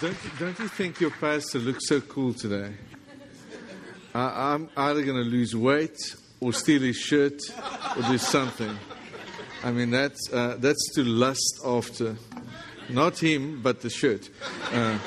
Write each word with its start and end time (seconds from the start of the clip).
don't, 0.00 0.16
don't 0.38 0.58
you 0.58 0.68
think 0.68 0.98
your 1.00 1.10
pastor 1.10 1.58
looks 1.58 1.86
so 1.86 2.00
cool 2.00 2.32
today? 2.32 2.72
I, 4.14 4.54
I'm 4.54 4.70
either 4.76 5.02
going 5.02 5.22
to 5.22 5.28
lose 5.28 5.54
weight 5.54 5.98
or 6.40 6.54
steal 6.54 6.80
his 6.80 6.96
shirt 6.96 7.38
or 7.96 8.02
do 8.02 8.16
something. 8.16 8.76
I 9.62 9.72
mean, 9.72 9.90
that's, 9.90 10.32
uh, 10.32 10.56
that's 10.58 10.94
to 10.94 11.04
lust 11.04 11.60
after. 11.66 12.16
Not 12.88 13.18
him, 13.18 13.60
but 13.62 13.82
the 13.82 13.90
shirt. 13.90 14.30
Uh, 14.72 14.98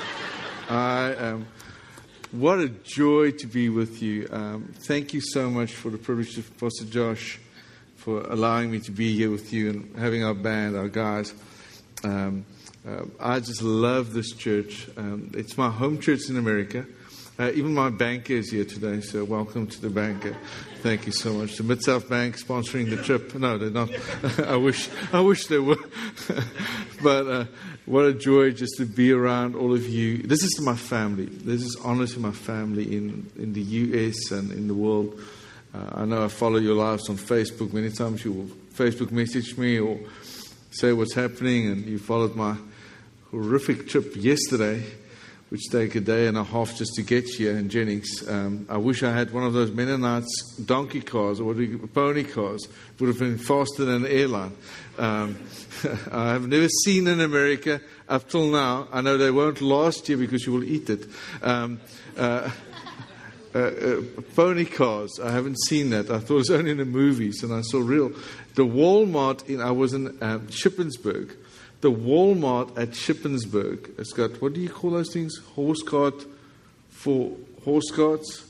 I, 0.68 1.14
um, 1.14 1.46
what 2.30 2.60
a 2.60 2.68
joy 2.68 3.32
to 3.32 3.46
be 3.48 3.68
with 3.68 4.00
you. 4.00 4.28
Um, 4.30 4.72
thank 4.86 5.12
you 5.12 5.20
so 5.20 5.50
much 5.50 5.72
for 5.72 5.90
the 5.90 5.98
privilege 5.98 6.38
of 6.38 6.56
Pastor 6.56 6.84
Josh 6.84 7.40
for 7.96 8.20
allowing 8.22 8.70
me 8.70 8.78
to 8.80 8.92
be 8.92 9.16
here 9.16 9.30
with 9.30 9.52
you 9.52 9.70
and 9.70 9.96
having 9.98 10.22
our 10.22 10.34
band, 10.34 10.76
our 10.76 10.88
guys. 10.88 11.34
Um, 12.04 12.46
uh, 12.86 13.04
I 13.18 13.40
just 13.40 13.62
love 13.62 14.12
this 14.12 14.32
church. 14.32 14.88
Um, 14.96 15.30
it's 15.34 15.56
my 15.56 15.70
home 15.70 16.00
church 16.00 16.28
in 16.28 16.36
America. 16.36 16.84
Uh, 17.38 17.50
even 17.54 17.74
my 17.74 17.90
banker 17.90 18.34
is 18.34 18.50
here 18.50 18.64
today, 18.64 19.00
so 19.00 19.24
welcome 19.24 19.66
to 19.66 19.80
the 19.80 19.90
banker. 19.90 20.36
Thank 20.82 21.06
you 21.06 21.12
so 21.12 21.32
much. 21.32 21.56
The 21.56 21.62
Mid 21.64 21.82
South 21.82 22.08
Bank 22.08 22.36
sponsoring 22.38 22.90
the 22.90 23.02
trip. 23.02 23.34
No, 23.34 23.58
they're 23.58 23.70
not. 23.70 23.90
I 24.46 24.56
wish, 24.56 24.88
I 25.12 25.20
wish 25.20 25.46
they 25.46 25.58
were. 25.58 25.78
but 27.02 27.26
uh, 27.26 27.44
what 27.86 28.04
a 28.04 28.12
joy 28.12 28.50
just 28.52 28.76
to 28.76 28.84
be 28.84 29.12
around 29.12 29.56
all 29.56 29.74
of 29.74 29.88
you. 29.88 30.18
This 30.18 30.44
is 30.44 30.60
my 30.60 30.76
family. 30.76 31.24
This 31.24 31.62
is 31.62 31.76
honor 31.82 32.06
to 32.06 32.20
my 32.20 32.32
family 32.32 32.96
in, 32.96 33.30
in 33.36 33.52
the 33.54 33.62
US 33.62 34.30
and 34.30 34.52
in 34.52 34.68
the 34.68 34.74
world. 34.74 35.18
Uh, 35.74 36.02
I 36.02 36.04
know 36.04 36.24
I 36.24 36.28
follow 36.28 36.58
your 36.58 36.76
lives 36.76 37.08
on 37.08 37.16
Facebook. 37.16 37.72
Many 37.72 37.90
times 37.90 38.24
you 38.24 38.32
will 38.32 38.46
Facebook 38.74 39.10
message 39.10 39.56
me 39.56 39.80
or 39.80 39.98
say 40.70 40.92
what's 40.92 41.14
happening, 41.14 41.68
and 41.68 41.84
you 41.86 41.98
followed 41.98 42.36
my 42.36 42.56
horrific 43.34 43.88
trip 43.88 44.14
yesterday, 44.14 44.84
which 45.48 45.68
took 45.70 45.94
a 45.96 46.00
day 46.00 46.28
and 46.28 46.38
a 46.38 46.44
half 46.44 46.76
just 46.76 46.94
to 46.94 47.02
get 47.02 47.24
here 47.24 47.56
in 47.56 47.68
Jennings. 47.68 48.26
Um, 48.28 48.66
I 48.68 48.76
wish 48.76 49.02
I 49.02 49.12
had 49.12 49.32
one 49.32 49.42
of 49.42 49.52
those 49.52 49.72
Mennonites 49.72 50.56
donkey 50.64 51.00
cars 51.00 51.40
or 51.40 51.54
pony 51.92 52.22
cars. 52.22 52.64
It 52.64 53.00
would 53.00 53.08
have 53.08 53.18
been 53.18 53.38
faster 53.38 53.84
than 53.84 54.04
an 54.04 54.10
airline. 54.10 54.56
Um, 54.98 55.36
I 56.12 56.30
have 56.30 56.46
never 56.46 56.68
seen 56.84 57.08
in 57.08 57.20
America 57.20 57.80
up 58.08 58.28
till 58.28 58.46
now. 58.46 58.86
I 58.92 59.00
know 59.00 59.18
they 59.18 59.32
won't 59.32 59.60
last 59.60 60.08
you 60.08 60.16
because 60.16 60.46
you 60.46 60.52
will 60.52 60.64
eat 60.64 60.88
it. 60.88 61.06
Um, 61.42 61.80
uh, 62.16 62.50
uh, 63.54 63.58
uh, 63.58 64.02
pony 64.36 64.64
cars. 64.64 65.18
I 65.22 65.32
haven't 65.32 65.58
seen 65.66 65.90
that. 65.90 66.08
I 66.08 66.20
thought 66.20 66.34
it 66.34 66.38
was 66.38 66.50
only 66.50 66.70
in 66.70 66.78
the 66.78 66.84
movies, 66.84 67.42
and 67.42 67.52
I 67.52 67.62
saw 67.62 67.80
real. 67.80 68.10
The 68.54 68.64
Walmart 68.64 69.48
in 69.48 69.60
I 69.60 69.72
was 69.72 69.92
in 69.92 70.06
um, 70.22 70.46
Shippensburg 70.46 71.34
the 71.84 71.92
Walmart 71.92 72.78
at 72.78 72.92
Shippensburg 72.92 73.98
has 73.98 74.10
got, 74.14 74.40
what 74.40 74.54
do 74.54 74.60
you 74.62 74.70
call 74.70 74.92
those 74.92 75.12
things? 75.12 75.36
Horse 75.54 75.82
cart 75.82 76.24
for 76.88 77.36
horse 77.62 77.90
carts? 77.94 78.46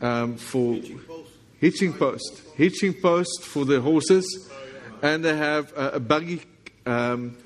Um, 0.00 0.38
for 0.38 0.72
hitching 0.72 0.98
post. 1.06 1.30
hitching 1.58 1.92
post. 1.92 2.42
Hitching 2.56 2.94
post 2.94 3.42
for 3.42 3.66
the 3.66 3.82
horses. 3.82 4.50
And 5.02 5.22
they 5.22 5.36
have 5.36 5.74
a, 5.76 5.96
a 5.96 6.00
buggy 6.00 6.40
um, 6.86 7.36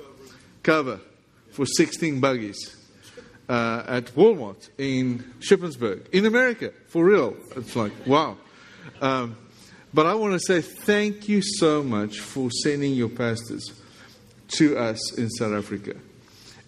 cover 0.63 1.01
for 1.51 1.67
16 1.67 2.21
buggies. 2.21 2.77
Uh, 3.49 3.83
at 3.89 4.05
Walmart 4.15 4.71
in 4.79 5.19
Shippensburg, 5.41 6.11
in 6.11 6.27
America, 6.27 6.73
for 6.87 7.05
real. 7.05 7.37
It's 7.57 7.75
like, 7.75 7.93
wow. 8.07 8.37
Um, 9.01 9.37
but 9.93 10.07
I 10.07 10.15
want 10.15 10.35
to 10.35 10.39
say 10.39 10.61
thank 10.61 11.29
you 11.29 11.43
so 11.43 11.83
much 11.83 12.21
for 12.21 12.53
sending 12.53 12.95
your 12.95 13.09
pastors 13.09 13.82
to 14.53 14.77
us 14.77 15.19
in 15.19 15.31
South 15.31 15.53
Africa. 15.53 15.95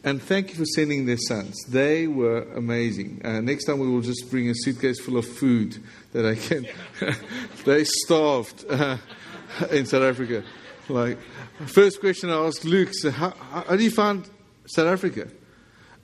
And 0.07 0.23
thank 0.23 0.51
you 0.51 0.57
for 0.57 0.67
sending 0.67 1.07
their 1.07 1.17
sons. 1.17 1.57
They 1.67 2.07
were 2.07 2.43
amazing. 2.55 3.23
Uh, 3.25 3.41
next 3.41 3.65
time 3.65 3.79
we 3.79 3.89
will 3.89 4.03
just 4.03 4.31
bring 4.31 4.51
a 4.51 4.55
suitcase 4.55 5.01
full 5.01 5.17
of 5.17 5.27
food 5.27 5.83
that 6.13 6.27
I 6.27 6.35
can. 6.35 6.67
they 7.65 7.85
starved 7.85 8.67
uh, 8.69 8.99
in 9.71 9.87
South 9.87 10.03
Africa. 10.03 10.45
Like, 10.91 11.19
first 11.67 12.01
question 12.01 12.29
I 12.29 12.35
asked 12.35 12.67
Luke: 12.67 12.91
so 12.93 13.11
how, 13.11 13.31
how, 13.31 13.77
do 13.77 13.83
you 13.83 13.91
find 13.91 14.29
South 14.67 14.89
Africa? 14.89 15.29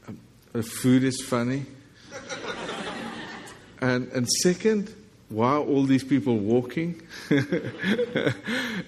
Um, 0.08 0.18
the 0.52 0.62
food 0.62 1.04
is 1.04 1.20
funny. 1.20 1.66
and 3.82 4.08
and 4.12 4.26
second, 4.26 4.94
why 5.30 5.52
are 5.52 5.60
all 5.60 5.84
these 5.84 6.02
people 6.02 6.36
walking? 6.38 7.00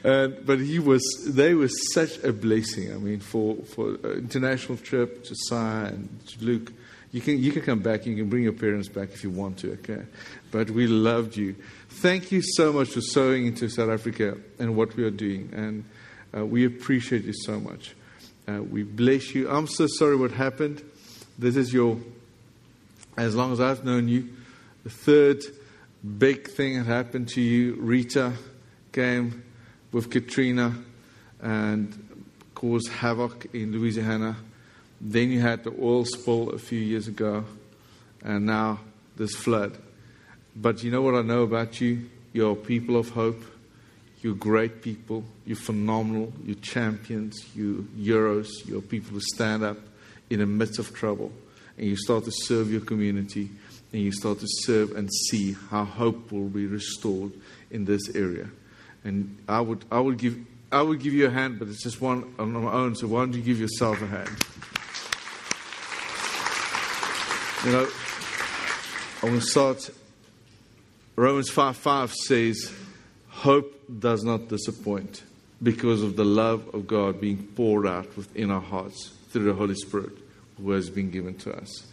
but 0.02 0.58
he 0.58 0.80
was, 0.80 1.02
they 1.28 1.54
were 1.54 1.68
such 1.68 2.18
a 2.24 2.32
blessing. 2.32 2.92
I 2.92 2.96
mean, 2.96 3.20
for 3.20 3.56
for 3.74 3.94
international 4.16 4.76
trip 4.78 5.22
to 5.24 5.36
Sai 5.36 5.84
and 5.86 6.26
to 6.26 6.44
Luke, 6.44 6.72
you 7.12 7.20
can 7.20 7.38
you 7.38 7.52
can 7.52 7.62
come 7.62 7.78
back. 7.78 8.06
You 8.06 8.16
can 8.16 8.28
bring 8.28 8.42
your 8.42 8.54
parents 8.54 8.88
back 8.88 9.10
if 9.12 9.22
you 9.22 9.30
want 9.30 9.58
to. 9.58 9.74
Okay, 9.74 10.02
but 10.50 10.68
we 10.70 10.88
loved 10.88 11.36
you. 11.36 11.54
Thank 11.88 12.32
you 12.32 12.42
so 12.42 12.72
much 12.72 12.88
for 12.88 13.00
sowing 13.00 13.46
into 13.46 13.68
South 13.68 13.90
Africa 13.90 14.36
and 14.58 14.74
what 14.76 14.96
we 14.96 15.04
are 15.04 15.10
doing, 15.10 15.50
and 15.52 15.84
uh, 16.36 16.44
we 16.44 16.66
appreciate 16.66 17.24
you 17.24 17.34
so 17.34 17.60
much. 17.60 17.94
Uh, 18.48 18.60
we 18.62 18.82
bless 18.82 19.32
you. 19.32 19.48
I'm 19.48 19.68
so 19.68 19.86
sorry 19.86 20.16
what 20.16 20.32
happened. 20.32 20.82
This 21.38 21.54
is 21.54 21.72
your, 21.72 21.98
as 23.16 23.36
long 23.36 23.52
as 23.52 23.60
I've 23.60 23.84
known 23.84 24.08
you, 24.08 24.28
the 24.82 24.90
third 24.90 25.44
big 26.02 26.48
thing 26.48 26.76
had 26.76 26.86
happened 26.86 27.28
to 27.28 27.40
you. 27.40 27.74
Rita 27.76 28.32
came 28.92 29.44
with 29.92 30.10
Katrina 30.10 30.74
and 31.40 32.24
caused 32.54 32.88
havoc 32.88 33.46
in 33.54 33.72
Louisiana. 33.72 34.36
Then 35.00 35.30
you 35.30 35.40
had 35.40 35.64
the 35.64 35.74
oil 35.80 36.04
spill 36.04 36.50
a 36.50 36.58
few 36.58 36.78
years 36.78 37.08
ago, 37.08 37.44
and 38.22 38.46
now 38.46 38.80
this 39.16 39.34
flood. 39.34 39.76
But 40.54 40.82
you 40.84 40.90
know 40.90 41.02
what 41.02 41.14
I 41.14 41.22
know 41.22 41.42
about 41.42 41.80
you? 41.80 42.08
You're 42.32 42.54
people 42.54 42.96
of 42.96 43.10
hope. 43.10 43.42
You're 44.20 44.34
great 44.34 44.82
people. 44.82 45.24
You're 45.44 45.56
phenomenal. 45.56 46.32
You're 46.44 46.56
champions. 46.56 47.44
You're 47.54 47.82
heroes. 47.96 48.62
You're 48.66 48.80
people 48.80 49.14
who 49.14 49.20
stand 49.20 49.64
up 49.64 49.78
in 50.30 50.38
the 50.38 50.46
midst 50.46 50.78
of 50.78 50.94
trouble. 50.94 51.32
And 51.76 51.88
you 51.88 51.96
start 51.96 52.24
to 52.24 52.32
serve 52.32 52.70
your 52.70 52.82
community 52.82 53.50
and 53.92 54.02
you 54.02 54.12
start 54.12 54.40
to 54.40 54.46
serve 54.48 54.92
and 54.92 55.12
see 55.12 55.56
how 55.70 55.84
hope 55.84 56.32
will 56.32 56.48
be 56.48 56.66
restored 56.66 57.32
in 57.70 57.84
this 57.84 58.14
area. 58.14 58.48
And 59.04 59.38
I 59.48 59.60
would, 59.60 59.84
I 59.90 60.00
would 60.00 60.18
give, 60.18 60.38
I 60.70 60.82
would 60.82 61.00
give 61.00 61.12
you 61.12 61.26
a 61.26 61.30
hand, 61.30 61.58
but 61.58 61.68
it's 61.68 61.82
just 61.82 62.00
one 62.00 62.34
on 62.38 62.52
my 62.52 62.72
own. 62.72 62.94
So 62.94 63.06
why 63.08 63.20
don't 63.20 63.34
you 63.34 63.42
give 63.42 63.60
yourself 63.60 64.00
a 64.00 64.06
hand? 64.06 64.30
You 67.64 67.72
know, 67.72 67.88
I 69.22 69.26
want 69.26 69.42
to 69.42 69.48
start. 69.48 69.90
Romans 71.14 71.50
5 71.50 71.76
5 71.76 72.12
says, 72.12 72.72
Hope 73.28 73.80
does 74.00 74.24
not 74.24 74.48
disappoint 74.48 75.22
because 75.62 76.02
of 76.02 76.16
the 76.16 76.24
love 76.24 76.74
of 76.74 76.86
God 76.86 77.20
being 77.20 77.46
poured 77.54 77.86
out 77.86 78.16
within 78.16 78.50
our 78.50 78.60
hearts 78.60 79.12
through 79.30 79.44
the 79.44 79.52
Holy 79.52 79.74
Spirit 79.74 80.12
who 80.56 80.70
has 80.70 80.90
been 80.90 81.10
given 81.10 81.34
to 81.38 81.52
us. 81.52 81.91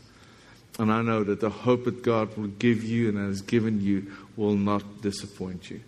And 0.80 0.94
I 0.94 1.02
know 1.02 1.26
that 1.26 1.42
the 1.42 1.50
hope 1.50 1.84
that 1.84 2.04
God 2.04 2.36
will 2.38 2.48
give 2.48 2.84
you 2.86 3.10
and 3.10 3.18
has 3.18 3.42
given 3.42 3.82
you 3.82 4.12
will 4.38 4.56
not 4.56 5.02
disappoint 5.02 5.70
you. 5.70 5.82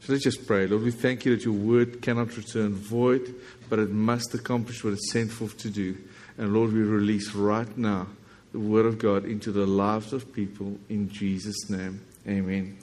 So 0.00 0.12
let's 0.12 0.22
just 0.22 0.46
pray. 0.46 0.68
Lord, 0.68 0.84
we 0.84 0.92
thank 0.92 1.24
you 1.24 1.34
that 1.34 1.44
your 1.44 1.54
word 1.54 2.00
cannot 2.02 2.36
return 2.36 2.72
void, 2.72 3.34
but 3.68 3.80
it 3.80 3.90
must 3.90 4.32
accomplish 4.34 4.84
what 4.84 4.92
it's 4.92 5.10
sent 5.10 5.32
forth 5.32 5.58
to 5.58 5.70
do. 5.70 5.98
And 6.38 6.54
Lord, 6.54 6.72
we 6.72 6.82
release 6.82 7.34
right 7.34 7.76
now 7.76 8.06
the 8.52 8.60
word 8.60 8.86
of 8.86 9.00
God 9.00 9.24
into 9.24 9.50
the 9.50 9.66
lives 9.66 10.12
of 10.12 10.32
people 10.32 10.78
in 10.88 11.10
Jesus' 11.10 11.68
name. 11.68 12.00
Amen. 12.28 12.78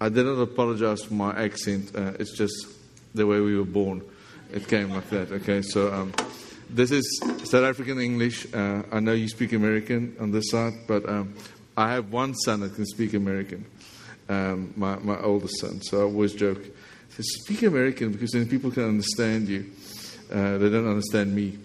I 0.00 0.08
did 0.08 0.26
not 0.26 0.40
apologize 0.40 1.04
for 1.04 1.14
my 1.14 1.32
accent. 1.40 1.94
Uh, 1.94 2.14
it's 2.18 2.36
just 2.36 2.66
the 3.14 3.24
way 3.24 3.38
we 3.38 3.56
were 3.56 3.64
born. 3.64 4.02
It 4.52 4.66
came 4.66 4.90
like 4.90 5.08
that. 5.10 5.30
Okay, 5.30 5.62
so. 5.62 5.94
Um, 5.94 6.12
this 6.70 6.90
is 6.90 7.20
South 7.44 7.64
African 7.64 8.00
English. 8.00 8.52
Uh, 8.52 8.82
I 8.90 9.00
know 9.00 9.12
you 9.12 9.28
speak 9.28 9.52
American 9.52 10.16
on 10.20 10.32
this 10.32 10.50
side, 10.50 10.72
but 10.86 11.08
um, 11.08 11.34
I 11.76 11.92
have 11.92 12.12
one 12.12 12.34
son 12.34 12.60
that 12.60 12.74
can 12.74 12.86
speak 12.86 13.14
American, 13.14 13.66
um, 14.28 14.72
my, 14.76 14.96
my 14.96 15.20
oldest 15.20 15.60
son. 15.60 15.80
So 15.82 16.00
I 16.00 16.02
always 16.02 16.34
joke, 16.34 16.62
say, 17.10 17.22
speak 17.22 17.62
American 17.62 18.12
because 18.12 18.32
then 18.32 18.48
people 18.48 18.70
can 18.70 18.84
understand 18.84 19.48
you. 19.48 19.70
Uh, 20.30 20.58
they 20.58 20.68
don't 20.68 20.88
understand 20.88 21.34
me. 21.34 21.58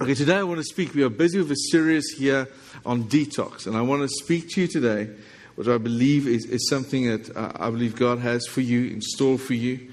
Okay, 0.00 0.14
today 0.14 0.36
I 0.36 0.42
want 0.42 0.58
to 0.58 0.64
speak. 0.64 0.94
We 0.94 1.02
are 1.02 1.10
busy 1.10 1.38
with 1.38 1.50
a 1.50 1.56
series 1.70 2.10
here 2.16 2.48
on 2.84 3.04
detox, 3.04 3.66
and 3.66 3.76
I 3.76 3.82
want 3.82 4.02
to 4.02 4.08
speak 4.08 4.50
to 4.50 4.62
you 4.62 4.66
today, 4.66 5.10
which 5.56 5.68
I 5.68 5.78
believe 5.78 6.26
is, 6.26 6.44
is 6.46 6.68
something 6.68 7.06
that 7.06 7.36
uh, 7.36 7.52
I 7.56 7.70
believe 7.70 7.96
God 7.96 8.18
has 8.18 8.46
for 8.46 8.60
you, 8.60 8.92
in 8.92 9.00
store 9.00 9.38
for 9.38 9.54
you. 9.54 9.90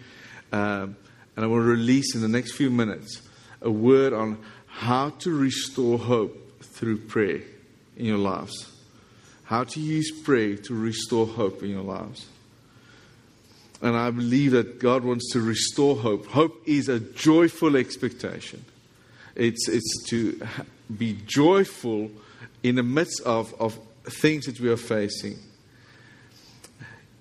Um, 0.51 0.95
and 1.35 1.45
I 1.45 1.47
want 1.47 1.61
to 1.61 1.67
release 1.67 2.15
in 2.15 2.21
the 2.21 2.27
next 2.27 2.53
few 2.53 2.71
minutes 2.71 3.21
a 3.61 3.71
word 3.71 4.13
on 4.13 4.37
how 4.67 5.09
to 5.09 5.31
restore 5.31 5.97
hope 5.97 6.61
through 6.61 6.97
prayer 6.97 7.41
in 7.95 8.05
your 8.05 8.17
lives. 8.17 8.71
How 9.45 9.63
to 9.63 9.79
use 9.79 10.11
prayer 10.11 10.55
to 10.55 10.73
restore 10.73 11.25
hope 11.25 11.63
in 11.63 11.69
your 11.69 11.83
lives. 11.83 12.27
And 13.81 13.95
I 13.95 14.11
believe 14.11 14.51
that 14.51 14.79
God 14.79 15.03
wants 15.03 15.31
to 15.33 15.41
restore 15.41 15.95
hope. 15.95 16.27
Hope 16.27 16.61
is 16.65 16.89
a 16.89 16.99
joyful 16.99 17.75
expectation. 17.75 18.65
It's, 19.35 19.69
it's 19.69 20.05
to 20.09 20.41
be 20.97 21.13
joyful 21.25 22.09
in 22.63 22.75
the 22.75 22.83
midst 22.83 23.21
of, 23.21 23.53
of 23.59 23.79
things 24.03 24.45
that 24.45 24.59
we 24.59 24.69
are 24.69 24.77
facing. 24.77 25.37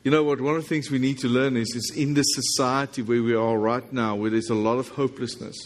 You 0.03 0.11
know 0.11 0.23
what? 0.23 0.41
One 0.41 0.57
of 0.57 0.63
the 0.63 0.69
things 0.69 0.91
we 0.91 0.99
need 0.99 1.19
to 1.19 1.29
learn 1.29 1.57
is, 1.57 1.75
is 1.75 1.93
in 1.97 2.15
the 2.15 2.23
society 2.23 3.03
where 3.03 3.23
we 3.23 3.35
are 3.35 3.59
right 3.59 3.93
now, 3.93 4.15
where 4.15 4.31
there's 4.31 4.51
a 4.51 4.55
lot 4.55 4.79
of 4.79 4.89
hopelessness, 4.91 5.57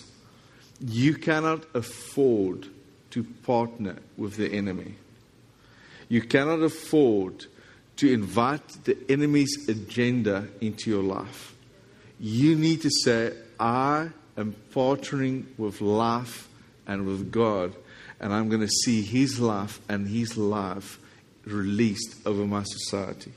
you 0.81 1.15
cannot 1.15 1.65
afford 1.75 2.69
to 3.11 3.25
partner 3.25 3.97
with 4.17 4.37
the 4.37 4.53
enemy. 4.53 4.95
You 6.09 6.23
cannot 6.23 6.63
afford 6.63 7.47
to 7.97 8.13
invite 8.13 8.85
the 8.85 8.97
enemy's 9.09 9.69
agenda 9.69 10.49
into 10.61 10.91
your 10.91 11.03
life. 11.03 11.55
You 12.19 12.57
need 12.57 12.83
to 12.83 12.91
say, 13.05 13.33
I 13.59 14.11
am 14.37 14.55
partnering 14.73 15.45
with 15.59 15.81
life 15.81 16.49
and 16.87 17.07
with 17.07 17.31
God, 17.31 17.75
and 18.19 18.33
I'm 18.33 18.49
going 18.49 18.63
to 18.63 18.69
see 18.69 19.03
His 19.03 19.39
life 19.39 19.81
and 19.89 20.09
His 20.09 20.37
life 20.37 20.99
released 21.45 22.17
over 22.27 22.47
my 22.47 22.63
society. 22.63 23.33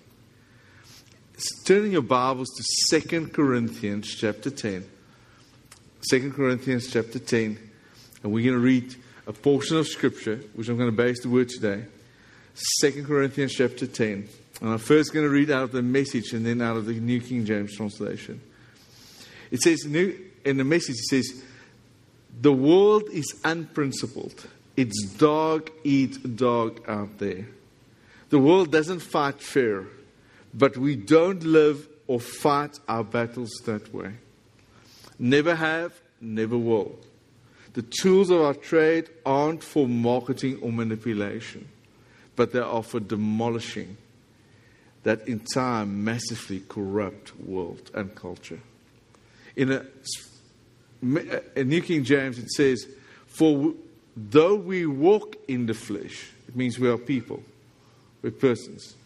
Turn 1.66 1.86
in 1.86 1.92
your 1.92 2.02
Bibles 2.02 2.50
to 2.90 3.00
2 3.00 3.28
Corinthians 3.28 4.16
chapter 4.16 4.50
10. 4.50 4.86
2 6.10 6.32
Corinthians 6.32 6.92
chapter 6.92 7.18
10, 7.18 7.58
and 8.24 8.34
we're 8.34 8.44
going 8.44 8.56
to 8.56 8.60
read 8.60 8.96
a 9.26 9.32
portion 9.32 9.78
of 9.78 9.88
Scripture, 9.88 10.42
which 10.54 10.68
I'm 10.68 10.78
going 10.78 10.90
to 10.90 10.96
base 10.96 11.22
the 11.22 11.30
word 11.30 11.48
today. 11.48 11.86
2 12.82 13.06
Corinthians 13.06 13.54
chapter 13.54 13.88
10. 13.88 14.28
And 14.62 14.70
I'm 14.70 14.78
first 14.80 15.14
going 15.14 15.26
to 15.26 15.30
read 15.30 15.50
out 15.50 15.64
of 15.64 15.72
the 15.72 15.82
message 15.82 16.34
and 16.34 16.46
then 16.46 16.62
out 16.62 16.76
of 16.76 16.86
the 16.86 17.00
New 17.00 17.22
King 17.22 17.46
James 17.46 17.76
translation. 17.76 18.42
It 19.50 19.62
says, 19.62 19.86
in 19.86 20.58
the 20.58 20.64
message, 20.64 20.96
it 20.96 21.10
says, 21.10 21.44
The 22.42 22.52
world 22.52 23.04
is 23.12 23.34
unprincipled. 23.46 24.46
It's 24.76 25.14
dog 25.14 25.70
eat 25.84 26.36
dog 26.36 26.82
out 26.88 27.18
there. 27.20 27.48
The 28.30 28.40
world 28.40 28.72
doesn't 28.72 29.00
fight 29.00 29.40
fair, 29.40 29.86
but 30.54 30.76
we 30.76 30.96
don't 30.96 31.44
live 31.44 31.88
or 32.08 32.20
fight 32.20 32.78
our 32.90 33.04
battles 33.04 33.52
that 33.66 33.94
way. 33.94 34.14
Never 35.24 35.56
have, 35.56 35.94
never 36.20 36.58
will. 36.58 37.00
The 37.76 37.82
tools 37.82 38.30
of 38.30 38.42
our 38.42 38.54
trade 38.54 39.10
aren't 39.26 39.64
for 39.64 39.88
marketing 39.88 40.60
or 40.62 40.70
manipulation, 40.70 41.70
but 42.36 42.52
they 42.52 42.60
are 42.60 42.84
for 42.84 43.00
demolishing 43.00 43.96
that 45.04 45.26
entire 45.26 45.86
massively 45.86 46.62
corrupt 46.68 47.40
world 47.40 47.90
and 47.94 48.14
culture. 48.14 48.60
In 49.56 49.72
a, 49.72 49.86
New 51.02 51.82
King 51.82 52.04
James, 52.04 52.38
it 52.38 52.52
says, 52.52 52.86
For 53.28 53.74
though 54.18 54.56
we 54.56 54.86
walk 54.86 55.38
in 55.48 55.68
the 55.68 55.74
flesh, 55.74 56.32
it 56.50 56.56
means 56.58 56.78
we 56.78 56.90
are 56.90 56.98
people, 56.98 57.42
we're 58.22 58.32
persons, 58.32 58.98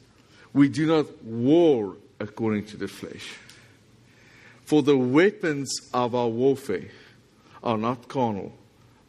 we 0.52 0.68
do 0.68 0.88
not 0.88 1.24
war 1.24 1.96
according 2.20 2.66
to 2.66 2.78
the 2.78 2.88
flesh. 2.88 3.36
For 4.68 4.84
the 4.84 4.98
weapons 4.98 5.74
of 5.94 6.14
our 6.14 6.28
warfare 6.28 6.90
are 7.64 7.78
not 7.78 8.08
carnal, 8.08 8.54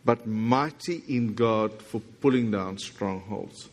but 0.05 0.27
mighty 0.27 1.03
in 1.09 1.35
God 1.35 1.83
for 1.83 2.01
pulling 2.21 2.51
down 2.51 2.79
strongholds 2.79 3.69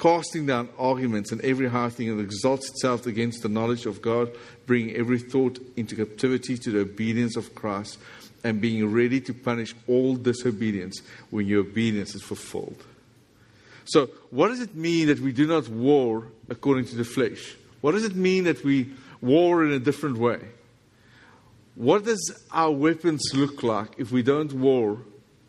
casting 0.00 0.46
down 0.46 0.68
arguments 0.78 1.30
and 1.30 1.40
every 1.42 1.68
high 1.68 1.90
thing 1.90 2.16
that 2.16 2.22
exalts 2.22 2.70
itself 2.70 3.06
against 3.06 3.42
the 3.42 3.48
knowledge 3.48 3.84
of 3.84 4.00
God, 4.00 4.30
bringing 4.66 4.96
every 4.96 5.18
thought 5.18 5.58
into 5.76 5.94
captivity 5.94 6.56
to 6.56 6.70
the 6.70 6.80
obedience 6.80 7.36
of 7.36 7.54
Christ, 7.54 7.98
and 8.42 8.60
being 8.60 8.90
ready 8.90 9.20
to 9.20 9.34
punish 9.34 9.74
all 9.86 10.16
disobedience 10.16 11.02
when 11.28 11.46
your 11.46 11.60
obedience 11.60 12.14
is 12.14 12.22
fulfilled. 12.22 12.82
So, 13.84 14.06
what 14.30 14.48
does 14.48 14.60
it 14.60 14.74
mean 14.74 15.08
that 15.08 15.20
we 15.20 15.32
do 15.32 15.46
not 15.46 15.68
war 15.68 16.28
according 16.48 16.86
to 16.86 16.96
the 16.96 17.04
flesh? 17.04 17.54
What 17.82 17.92
does 17.92 18.04
it 18.04 18.16
mean 18.16 18.44
that 18.44 18.64
we 18.64 18.90
war 19.20 19.64
in 19.64 19.72
a 19.72 19.78
different 19.78 20.16
way? 20.16 20.40
What 21.80 22.04
does 22.04 22.44
our 22.52 22.70
weapons 22.72 23.30
look 23.32 23.62
like 23.62 23.94
if 23.96 24.12
we 24.12 24.22
don't 24.22 24.52
war 24.52 24.98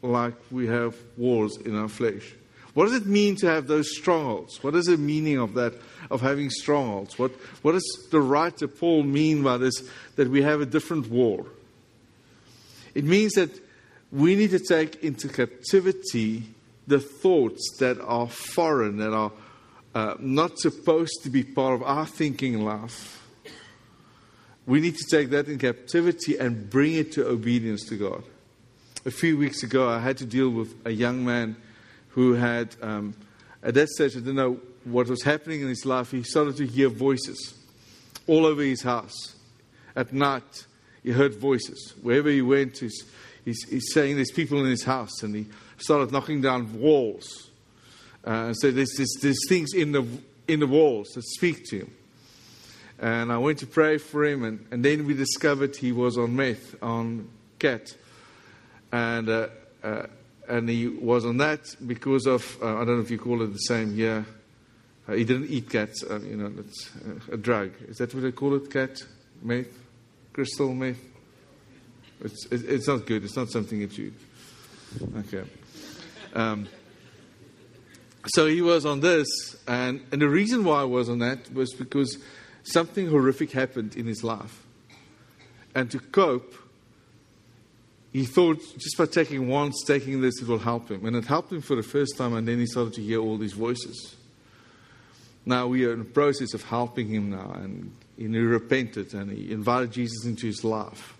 like 0.01 0.35
we 0.49 0.65
have 0.67 0.95
wars 1.17 1.57
in 1.57 1.75
our 1.75 1.89
flesh? 1.89 2.33
What 2.73 2.85
does 2.85 2.93
it 2.93 3.05
mean 3.05 3.35
to 3.41 3.47
have 3.47 3.67
those 3.67 3.93
strongholds? 3.97 4.63
What 4.63 4.73
is 4.75 4.85
the 4.85 4.95
meaning 4.95 5.39
of 5.39 5.55
that, 5.55 5.73
of 6.09 6.21
having 6.21 6.49
strongholds? 6.49 7.19
What, 7.19 7.31
what 7.63 7.73
does 7.73 8.07
the 8.11 8.21
writer 8.21 8.69
Paul 8.69 9.03
mean 9.03 9.43
by 9.43 9.57
this, 9.57 9.83
that 10.15 10.29
we 10.29 10.41
have 10.41 10.61
a 10.61 10.65
different 10.65 11.09
war? 11.09 11.47
It 12.95 13.03
means 13.03 13.33
that 13.33 13.51
we 14.09 14.35
need 14.35 14.51
to 14.51 14.59
take 14.59 15.03
into 15.03 15.27
captivity 15.27 16.43
the 16.87 17.01
thoughts 17.01 17.75
that 17.79 17.99
are 17.99 18.29
foreign, 18.29 18.99
that 18.99 19.11
are 19.11 19.33
uh, 19.93 20.15
not 20.17 20.59
supposed 20.59 21.23
to 21.23 21.29
be 21.29 21.43
part 21.43 21.73
of 21.73 21.83
our 21.83 22.05
thinking 22.05 22.63
life. 22.63 23.20
We 24.65 24.79
need 24.79 24.95
to 24.97 25.05
take 25.09 25.29
that 25.31 25.47
in 25.47 25.57
captivity 25.57 26.37
and 26.37 26.69
bring 26.69 26.93
it 26.93 27.11
to 27.13 27.27
obedience 27.27 27.83
to 27.85 27.97
God. 27.97 28.23
A 29.05 29.11
few 29.11 29.37
weeks 29.37 29.63
ago, 29.63 29.89
I 29.89 29.99
had 29.99 30.17
to 30.17 30.25
deal 30.25 30.49
with 30.49 30.75
a 30.85 30.91
young 30.91 31.25
man 31.25 31.55
who 32.09 32.33
had, 32.33 32.75
um, 32.81 33.15
at 33.63 33.73
that 33.73 33.89
stage, 33.89 34.15
I 34.15 34.19
didn't 34.19 34.35
know 34.35 34.59
what 34.83 35.07
was 35.07 35.23
happening 35.23 35.61
in 35.61 35.67
his 35.67 35.85
life. 35.85 36.11
He 36.11 36.23
started 36.23 36.57
to 36.57 36.67
hear 36.67 36.89
voices 36.89 37.55
all 38.27 38.45
over 38.45 38.61
his 38.61 38.83
house. 38.83 39.35
At 39.95 40.13
night, 40.13 40.65
he 41.03 41.11
heard 41.11 41.35
voices. 41.35 41.93
Wherever 42.01 42.29
he 42.29 42.41
went, 42.41 42.77
he's, 42.77 43.03
he's, 43.43 43.63
he's 43.67 43.91
saying 43.93 44.15
there's 44.15 44.31
people 44.31 44.59
in 44.59 44.67
his 44.69 44.83
house, 44.83 45.23
and 45.23 45.35
he 45.35 45.47
started 45.77 46.11
knocking 46.11 46.41
down 46.41 46.79
walls. 46.79 47.49
Uh, 48.23 48.53
said, 48.53 48.75
there's, 48.75 48.93
there's, 48.95 49.17
there's 49.21 49.49
things 49.49 49.73
in 49.73 49.91
the, 49.91 50.05
in 50.47 50.59
the 50.59 50.67
walls 50.67 51.09
that 51.15 51.23
speak 51.23 51.65
to 51.65 51.79
him. 51.79 51.91
And 53.01 53.33
I 53.33 53.39
went 53.39 53.57
to 53.59 53.67
pray 53.67 53.97
for 53.97 54.23
him, 54.23 54.43
and, 54.43 54.65
and 54.69 54.85
then 54.85 55.05
we 55.07 55.15
discovered 55.15 55.75
he 55.75 55.91
was 55.91 56.19
on 56.19 56.35
meth, 56.35 56.75
on 56.83 57.27
cat. 57.57 57.95
And 58.91 59.27
uh, 59.27 59.47
uh, 59.83 60.05
and 60.47 60.69
he 60.69 60.87
was 60.87 61.25
on 61.25 61.37
that 61.37 61.75
because 61.87 62.27
of 62.27 62.57
uh, 62.61 62.75
I 62.75 62.85
don't 62.85 62.97
know 62.97 63.01
if 63.01 63.09
you 63.09 63.17
call 63.17 63.41
it 63.41 63.47
the 63.47 63.57
same 63.57 63.95
here. 63.95 64.25
Uh, 65.07 65.13
he 65.13 65.23
didn't 65.23 65.49
eat 65.49 65.69
cats. 65.69 66.03
Uh, 66.07 66.19
you 66.19 66.35
know, 66.35 66.53
it's 66.59 66.91
a 67.31 67.37
drug. 67.37 67.71
Is 67.87 67.97
that 67.97 68.13
what 68.13 68.21
they 68.21 68.31
call 68.31 68.55
it? 68.55 68.69
Cat 68.69 69.01
meth, 69.41 69.73
crystal 70.31 70.73
meth. 70.73 70.99
It's 72.23 72.45
it's 72.51 72.87
not 72.87 73.07
good. 73.07 73.23
It's 73.23 73.35
not 73.35 73.49
something 73.49 73.79
that 73.79 73.97
you. 73.97 74.13
Okay. 75.17 75.43
Um, 76.35 76.67
so 78.27 78.45
he 78.45 78.61
was 78.61 78.85
on 78.85 78.99
this, 78.99 79.27
and, 79.67 80.01
and 80.11 80.21
the 80.21 80.29
reason 80.29 80.63
why 80.63 80.81
I 80.81 80.83
was 80.83 81.09
on 81.09 81.19
that 81.19 81.51
was 81.53 81.73
because 81.73 82.17
something 82.63 83.09
horrific 83.09 83.51
happened 83.51 83.95
in 83.95 84.05
his 84.05 84.23
life. 84.23 84.63
And 85.73 85.89
to 85.91 85.99
cope, 85.99 86.53
he 88.11 88.25
thought 88.25 88.59
just 88.77 88.97
by 88.97 89.05
taking 89.05 89.47
once, 89.47 89.83
taking 89.85 90.21
this, 90.21 90.41
it 90.41 90.47
will 90.47 90.59
help 90.59 90.89
him. 90.89 91.05
And 91.05 91.15
it 91.15 91.25
helped 91.25 91.51
him 91.51 91.61
for 91.61 91.75
the 91.75 91.83
first 91.83 92.17
time, 92.17 92.33
and 92.33 92.47
then 92.47 92.59
he 92.59 92.65
started 92.65 92.93
to 92.95 93.01
hear 93.01 93.19
all 93.19 93.37
these 93.37 93.53
voices. 93.53 94.15
Now 95.45 95.67
we 95.67 95.85
are 95.85 95.93
in 95.93 95.99
the 95.99 96.05
process 96.05 96.53
of 96.53 96.63
helping 96.63 97.07
him 97.07 97.31
now, 97.31 97.51
and 97.55 97.95
he 98.17 98.27
repented 98.27 99.13
and 99.13 99.31
he 99.31 99.51
invited 99.51 99.91
Jesus 99.91 100.25
into 100.25 100.45
his 100.45 100.63
life. 100.63 101.17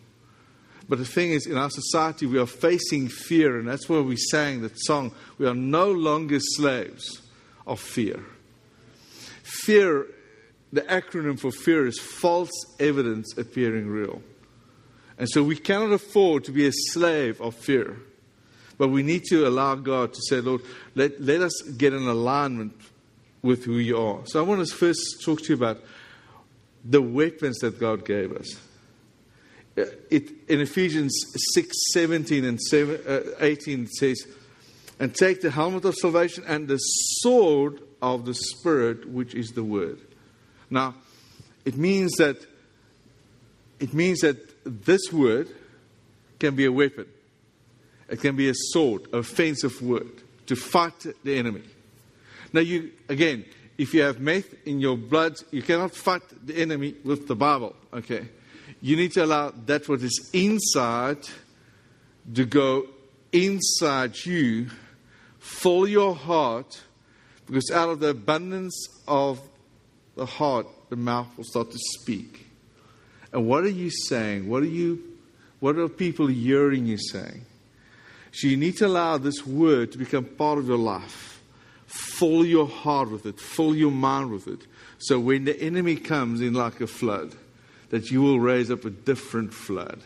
But 0.88 1.00
the 1.00 1.06
thing 1.06 1.32
is, 1.32 1.48
in 1.48 1.58
our 1.58 1.70
society, 1.70 2.26
we 2.26 2.38
are 2.38 2.46
facing 2.46 3.08
fear, 3.08 3.58
and 3.58 3.68
that's 3.68 3.88
why 3.88 4.02
we 4.02 4.18
sang 4.18 4.62
that 4.62 4.78
song. 4.78 5.14
We 5.38 5.48
are 5.48 5.56
no 5.56 5.92
longer 5.92 6.40
slaves 6.40 7.22
of 7.66 7.80
fear. 7.80 8.24
Fear, 9.42 10.08
the 10.74 10.82
acronym 10.82 11.40
for 11.40 11.52
fear 11.52 11.86
is 11.86 12.00
false 12.00 12.52
evidence 12.80 13.38
appearing 13.38 13.88
real. 13.88 14.22
And 15.18 15.30
so 15.30 15.44
we 15.44 15.56
cannot 15.56 15.92
afford 15.92 16.46
to 16.46 16.52
be 16.52 16.66
a 16.68 16.72
slave 16.72 17.40
of 17.42 17.56
fear. 17.56 17.98
But 18.78 18.88
we 18.88 19.04
need 19.04 19.26
to 19.26 19.48
allow 19.48 19.76
God 19.76 20.14
to 20.14 20.22
say, 20.28 20.42
Lord, 20.42 20.62
let, 20.96 21.22
let 21.22 21.42
us 21.42 21.62
get 21.78 21.94
in 21.94 22.08
alignment 22.08 22.74
with 23.42 23.66
who 23.66 23.78
you 23.78 24.00
are. 24.00 24.22
So 24.26 24.40
I 24.40 24.44
want 24.44 24.66
to 24.66 24.74
first 24.74 25.22
talk 25.24 25.42
to 25.44 25.50
you 25.50 25.56
about 25.56 25.80
the 26.84 27.02
weapons 27.02 27.60
that 27.60 27.80
God 27.80 28.06
gave 28.06 28.32
us. 28.32 28.60
Uh, 29.78 29.86
it, 30.10 30.32
in 30.50 30.62
Ephesians 30.62 31.14
6 31.54 31.76
17 31.94 32.44
and 32.44 32.60
7, 32.60 33.00
uh, 33.08 33.20
18, 33.40 33.84
it 33.84 33.90
says, 33.94 34.28
And 35.00 35.14
take 35.14 35.42
the 35.42 35.52
helmet 35.52 35.86
of 35.86 35.96
salvation 35.96 36.44
and 36.48 36.68
the 36.68 36.78
sword 36.78 37.82
of 38.02 38.26
the 38.26 38.34
Spirit, 38.34 39.08
which 39.08 39.36
is 39.36 39.50
the 39.50 39.64
Word. 39.64 40.00
Now, 40.72 40.96
it 41.66 41.78
means 41.78 42.14
that 42.14 42.38
it 43.80 43.94
means 43.94 44.22
that 44.22 44.38
this 44.66 45.12
word 45.12 45.50
can 46.40 46.56
be 46.56 46.66
a 46.66 46.72
weapon. 46.72 47.08
It 48.10 48.22
can 48.22 48.36
be 48.36 48.50
a 48.50 48.54
sword, 48.56 49.08
a 49.14 49.18
offensive 49.18 49.82
word 49.82 50.24
to 50.48 50.56
fight 50.56 51.06
the 51.24 51.38
enemy. 51.38 51.64
Now, 52.54 52.62
you 52.62 52.92
again, 53.10 53.46
if 53.78 53.94
you 53.94 54.02
have 54.02 54.20
meth 54.20 54.54
in 54.66 54.80
your 54.80 54.98
blood, 54.98 55.36
you 55.52 55.62
cannot 55.62 55.94
fight 55.94 56.24
the 56.46 56.56
enemy 56.56 56.96
with 57.04 57.28
the 57.28 57.36
Bible. 57.36 57.76
Okay, 57.94 58.30
you 58.82 58.96
need 58.96 59.12
to 59.14 59.26
allow 59.26 59.52
that 59.66 59.90
what 59.90 60.02
is 60.02 60.30
inside 60.34 61.28
to 62.34 62.46
go 62.46 62.88
inside 63.32 64.26
you, 64.26 64.70
fill 65.40 65.88
your 65.88 66.16
heart, 66.16 66.82
because 67.46 67.72
out 67.72 67.90
of 67.90 68.00
the 68.00 68.10
abundance 68.10 68.88
of 69.08 69.42
the 70.16 70.26
heart, 70.26 70.68
the 70.90 70.96
mouth 70.96 71.28
will 71.38 71.44
start 71.44 71.72
to 71.72 71.78
speak. 72.00 72.48
And 73.32 73.48
what 73.48 73.64
are 73.64 73.70
you 73.70 73.90
saying? 73.90 74.50
What 74.50 74.64
are 74.64 74.68
you 74.68 75.02
what 75.60 75.78
are 75.78 75.88
people 75.88 76.28
hearing 76.28 76.88
you 76.88 76.98
saying? 76.98 77.46
So 78.32 78.48
you 78.48 78.58
need 78.58 78.78
to 78.78 78.88
allow 78.88 79.18
this 79.18 79.46
word 79.46 79.92
to 79.92 79.98
become 79.98 80.26
part 80.26 80.58
of 80.58 80.68
your 80.68 80.78
life. 80.78 81.40
Fill 81.86 82.46
your 82.46 82.68
heart 82.68 83.12
with 83.12 83.26
it, 83.26 83.40
fill 83.40 83.76
your 83.76 83.92
mind 83.92 84.32
with 84.32 84.48
it. 84.48 84.62
So 84.98 85.20
when 85.20 85.46
the 85.46 85.60
enemy 85.62 85.98
comes 85.98 86.42
in 86.42 86.54
like 86.54 86.82
a 86.82 86.88
flood, 86.88 87.36
that 87.90 88.10
you 88.10 88.22
will 88.22 88.40
raise 88.40 88.72
up 88.72 88.86
a 88.86 88.90
different 88.90 89.54
flood. 89.54 90.02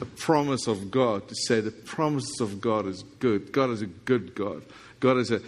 A 0.00 0.04
promise 0.04 0.68
of 0.68 0.92
God 0.92 1.26
to 1.28 1.34
say 1.34 1.60
the 1.60 1.72
promises 1.72 2.40
of 2.40 2.60
God 2.60 2.86
is 2.86 3.02
good. 3.18 3.50
God 3.50 3.70
is 3.70 3.82
a 3.82 3.86
good 3.86 4.34
God. 4.34 4.62
God 5.00 5.16
is 5.16 5.32
a 5.32 5.40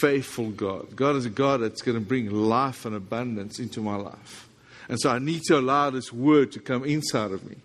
faithful 0.00 0.50
God. 0.50 0.94
God 0.94 1.16
is 1.16 1.26
a 1.26 1.30
God 1.30 1.60
that's 1.60 1.82
going 1.82 1.98
to 1.98 2.04
bring 2.04 2.30
life 2.30 2.84
and 2.84 2.94
abundance 2.94 3.58
into 3.58 3.80
my 3.80 3.96
life. 3.96 4.48
And 4.88 5.00
so 5.00 5.10
I 5.10 5.18
need 5.18 5.42
to 5.44 5.58
allow 5.58 5.90
this 5.90 6.12
word 6.12 6.52
to 6.52 6.60
come 6.60 6.84
inside 6.84 7.32
of 7.32 7.48
me. 7.48 7.56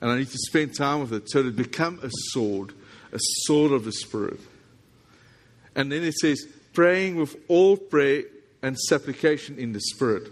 And 0.00 0.10
I 0.10 0.18
need 0.18 0.28
to 0.28 0.38
spend 0.38 0.74
time 0.76 1.00
with 1.00 1.12
it 1.12 1.30
so 1.30 1.40
it 1.40 1.56
become 1.56 2.00
a 2.02 2.10
sword, 2.10 2.72
a 3.12 3.18
sword 3.18 3.72
of 3.72 3.84
the 3.84 3.92
Spirit. 3.92 4.40
And 5.74 5.90
then 5.90 6.02
it 6.02 6.14
says, 6.14 6.46
praying 6.72 7.16
with 7.16 7.36
all 7.48 7.76
prayer 7.76 8.24
and 8.62 8.78
supplication 8.78 9.58
in 9.58 9.72
the 9.72 9.80
Spirit, 9.80 10.28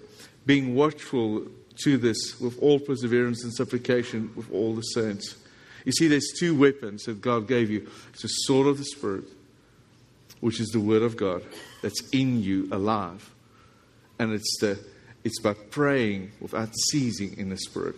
being 0.46 0.74
watchful 0.74 1.46
to 1.84 1.96
this 1.96 2.40
with 2.40 2.60
all 2.62 2.78
perseverance 2.78 3.44
and 3.44 3.54
supplication 3.54 4.30
with 4.34 4.50
all 4.52 4.74
the 4.74 4.82
saints. 4.82 5.36
You 5.84 5.92
see, 5.92 6.08
there's 6.08 6.32
two 6.38 6.58
weapons 6.58 7.04
that 7.04 7.20
God 7.20 7.46
gave 7.46 7.70
you. 7.70 7.88
It's 8.12 8.24
a 8.24 8.28
sword 8.28 8.66
of 8.66 8.78
the 8.78 8.84
Spirit, 8.84 9.24
which 10.40 10.60
is 10.60 10.68
the 10.68 10.80
Word 10.80 11.02
of 11.02 11.16
God 11.16 11.42
that's 11.82 12.00
in 12.10 12.42
you 12.42 12.68
alive. 12.70 13.30
And 14.18 14.32
it's, 14.32 14.58
the, 14.60 14.78
it's 15.24 15.40
by 15.40 15.54
praying 15.54 16.32
without 16.40 16.70
ceasing 16.90 17.36
in 17.38 17.50
the 17.50 17.56
Spirit. 17.56 17.96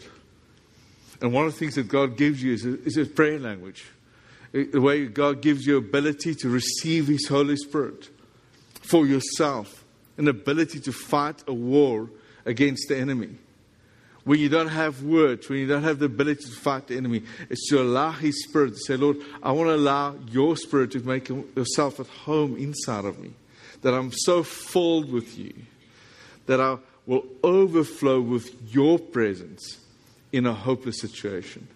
And 1.20 1.32
one 1.32 1.46
of 1.46 1.52
the 1.52 1.58
things 1.58 1.74
that 1.74 1.88
God 1.88 2.16
gives 2.16 2.42
you 2.42 2.52
is 2.54 2.64
a, 2.64 2.82
is 2.84 2.96
a 2.96 3.04
prayer 3.04 3.38
language. 3.38 3.84
The 4.52 4.80
way 4.80 5.06
God 5.06 5.42
gives 5.42 5.66
you 5.66 5.76
ability 5.76 6.34
to 6.36 6.48
receive 6.48 7.06
His 7.06 7.28
Holy 7.28 7.56
Spirit 7.56 8.08
for 8.82 9.06
yourself, 9.06 9.84
an 10.16 10.28
ability 10.28 10.80
to 10.80 10.92
fight 10.92 11.44
a 11.46 11.52
war 11.52 12.10
against 12.44 12.88
the 12.88 12.98
enemy. 12.98 13.36
When 14.24 14.38
you 14.38 14.48
don't 14.48 14.68
have 14.68 15.02
words, 15.02 15.48
when 15.48 15.60
you 15.60 15.66
don't 15.66 15.82
have 15.82 15.98
the 15.98 16.06
ability 16.06 16.44
to 16.44 16.50
fight 16.50 16.88
the 16.88 16.96
enemy, 16.96 17.22
it's 17.48 17.68
to 17.70 17.80
allow 17.80 18.10
His 18.10 18.44
Spirit 18.44 18.74
to 18.74 18.78
say, 18.78 18.96
Lord, 18.96 19.16
I 19.42 19.52
want 19.52 19.68
to 19.68 19.74
allow 19.74 20.16
your 20.30 20.56
Spirit 20.56 20.90
to 20.92 21.00
make 21.00 21.28
yourself 21.28 22.00
at 22.00 22.06
home 22.06 22.56
inside 22.56 23.04
of 23.04 23.18
me. 23.18 23.32
That 23.82 23.94
I'm 23.94 24.12
so 24.12 24.42
filled 24.42 25.10
with 25.10 25.38
you, 25.38 25.54
that 26.46 26.60
I 26.60 26.76
will 27.06 27.24
overflow 27.42 28.20
with 28.20 28.54
your 28.74 28.98
presence 28.98 29.78
in 30.32 30.46
a 30.46 30.52
hopeless 30.52 31.00
situation. 31.00 31.66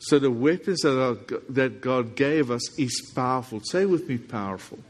So 0.00 0.18
the 0.18 0.32
weapons 0.32 0.80
that, 0.80 1.42
that 1.50 1.80
God 1.80 2.16
gave 2.16 2.50
us 2.50 2.76
is 2.76 3.12
powerful. 3.14 3.60
Say 3.60 3.86
with 3.86 4.08
me, 4.08 4.18
powerful. 4.18 4.80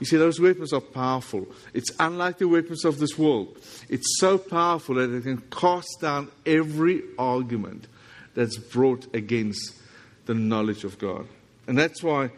You 0.00 0.06
see, 0.06 0.16
those 0.16 0.40
weapons 0.40 0.72
are 0.72 0.80
powerful. 0.80 1.46
It's 1.74 1.90
unlike 1.98 2.38
the 2.38 2.48
weapons 2.48 2.84
of 2.84 2.98
this 2.98 3.18
world. 3.18 3.58
It's 3.88 4.18
so 4.18 4.38
powerful 4.38 4.94
that 4.96 5.12
it 5.12 5.22
can 5.22 5.38
cast 5.50 6.00
down 6.00 6.30
every 6.46 7.02
argument 7.18 7.88
that's 8.34 8.56
brought 8.56 9.12
against 9.14 9.74
the 10.26 10.34
knowledge 10.34 10.84
of 10.84 10.98
God. 10.98 11.26
And 11.66 11.76
that's 11.76 12.02
why, 12.02 12.30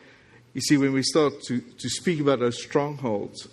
you 0.55 0.61
see, 0.61 0.77
when 0.77 0.93
we 0.93 1.03
start 1.03 1.35
to, 1.49 1.61
to 1.61 1.89
speak 1.89 2.21
about 2.21 2.41
those 2.41 2.63
strongholds, 2.63 3.49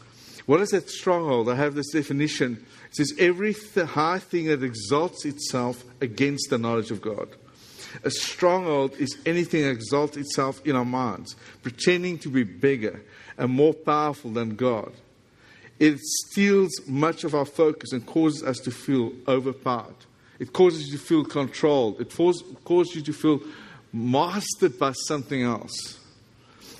what 0.45 0.61
is 0.61 0.69
that 0.69 0.89
stronghold? 0.89 1.49
I 1.49 1.55
have 1.55 1.75
this 1.75 1.91
definition 1.91 2.65
it 2.89 2.95
says, 2.95 3.13
every 3.19 3.53
th- 3.53 3.85
high 3.87 4.19
thing 4.19 4.45
that 4.45 4.63
exalts 4.63 5.25
itself 5.25 5.83
against 6.01 6.49
the 6.49 6.57
knowledge 6.57 6.89
of 6.89 7.01
God. 7.01 7.27
A 8.03 8.11
stronghold 8.11 8.95
is 8.97 9.17
anything 9.25 9.63
that 9.63 9.71
exalts 9.71 10.17
itself 10.17 10.65
in 10.65 10.75
our 10.75 10.85
minds, 10.85 11.35
pretending 11.63 12.17
to 12.19 12.29
be 12.29 12.43
bigger 12.43 13.01
and 13.37 13.51
more 13.51 13.73
powerful 13.73 14.31
than 14.31 14.55
God. 14.55 14.91
It 15.79 15.99
steals 15.99 16.71
much 16.87 17.23
of 17.23 17.35
our 17.35 17.45
focus 17.45 17.91
and 17.91 18.05
causes 18.05 18.43
us 18.43 18.59
to 18.59 18.71
feel 18.71 19.13
overpowered. 19.27 19.95
It 20.39 20.53
causes 20.53 20.87
you 20.87 20.97
to 20.97 21.03
feel 21.03 21.23
controlled. 21.23 22.01
It 22.01 22.15
causes 22.15 22.95
you 22.95 23.01
to 23.01 23.13
feel 23.13 23.41
mastered 23.93 24.77
by 24.77 24.91
something 24.91 25.43
else. 25.43 25.99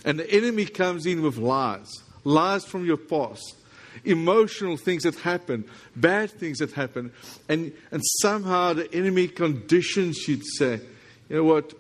And 0.04 0.20
the 0.20 0.32
enemy 0.32 0.66
comes 0.66 1.06
in 1.06 1.22
with 1.22 1.38
lies 1.38 1.92
lies 2.28 2.66
from 2.66 2.86
your 2.86 2.98
past, 2.98 3.56
emotional 4.04 4.76
things 4.76 5.04
that 5.04 5.16
happen, 5.16 5.64
bad 5.96 6.30
things 6.30 6.60
that 6.60 6.72
happen, 6.74 7.12
and, 7.48 7.72
and 7.90 8.02
somehow 8.22 8.74
the 8.74 8.94
enemy 8.94 9.28
conditions 9.28 10.28
you 10.28 10.36
to 10.36 10.46
say, 10.58 10.82
you 11.30 11.38
know 11.38 11.44
what? 11.44 11.74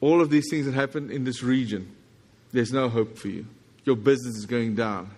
All 0.00 0.20
of 0.20 0.30
these 0.30 0.48
things 0.50 0.66
that 0.66 0.74
happen 0.74 1.10
in 1.10 1.24
this 1.24 1.42
region, 1.42 1.94
there's 2.52 2.72
no 2.72 2.88
hope 2.88 3.16
for 3.16 3.28
you. 3.28 3.46
Your 3.84 3.96
business 3.96 4.36
is 4.36 4.46
going 4.46 4.74
down. 4.74 5.10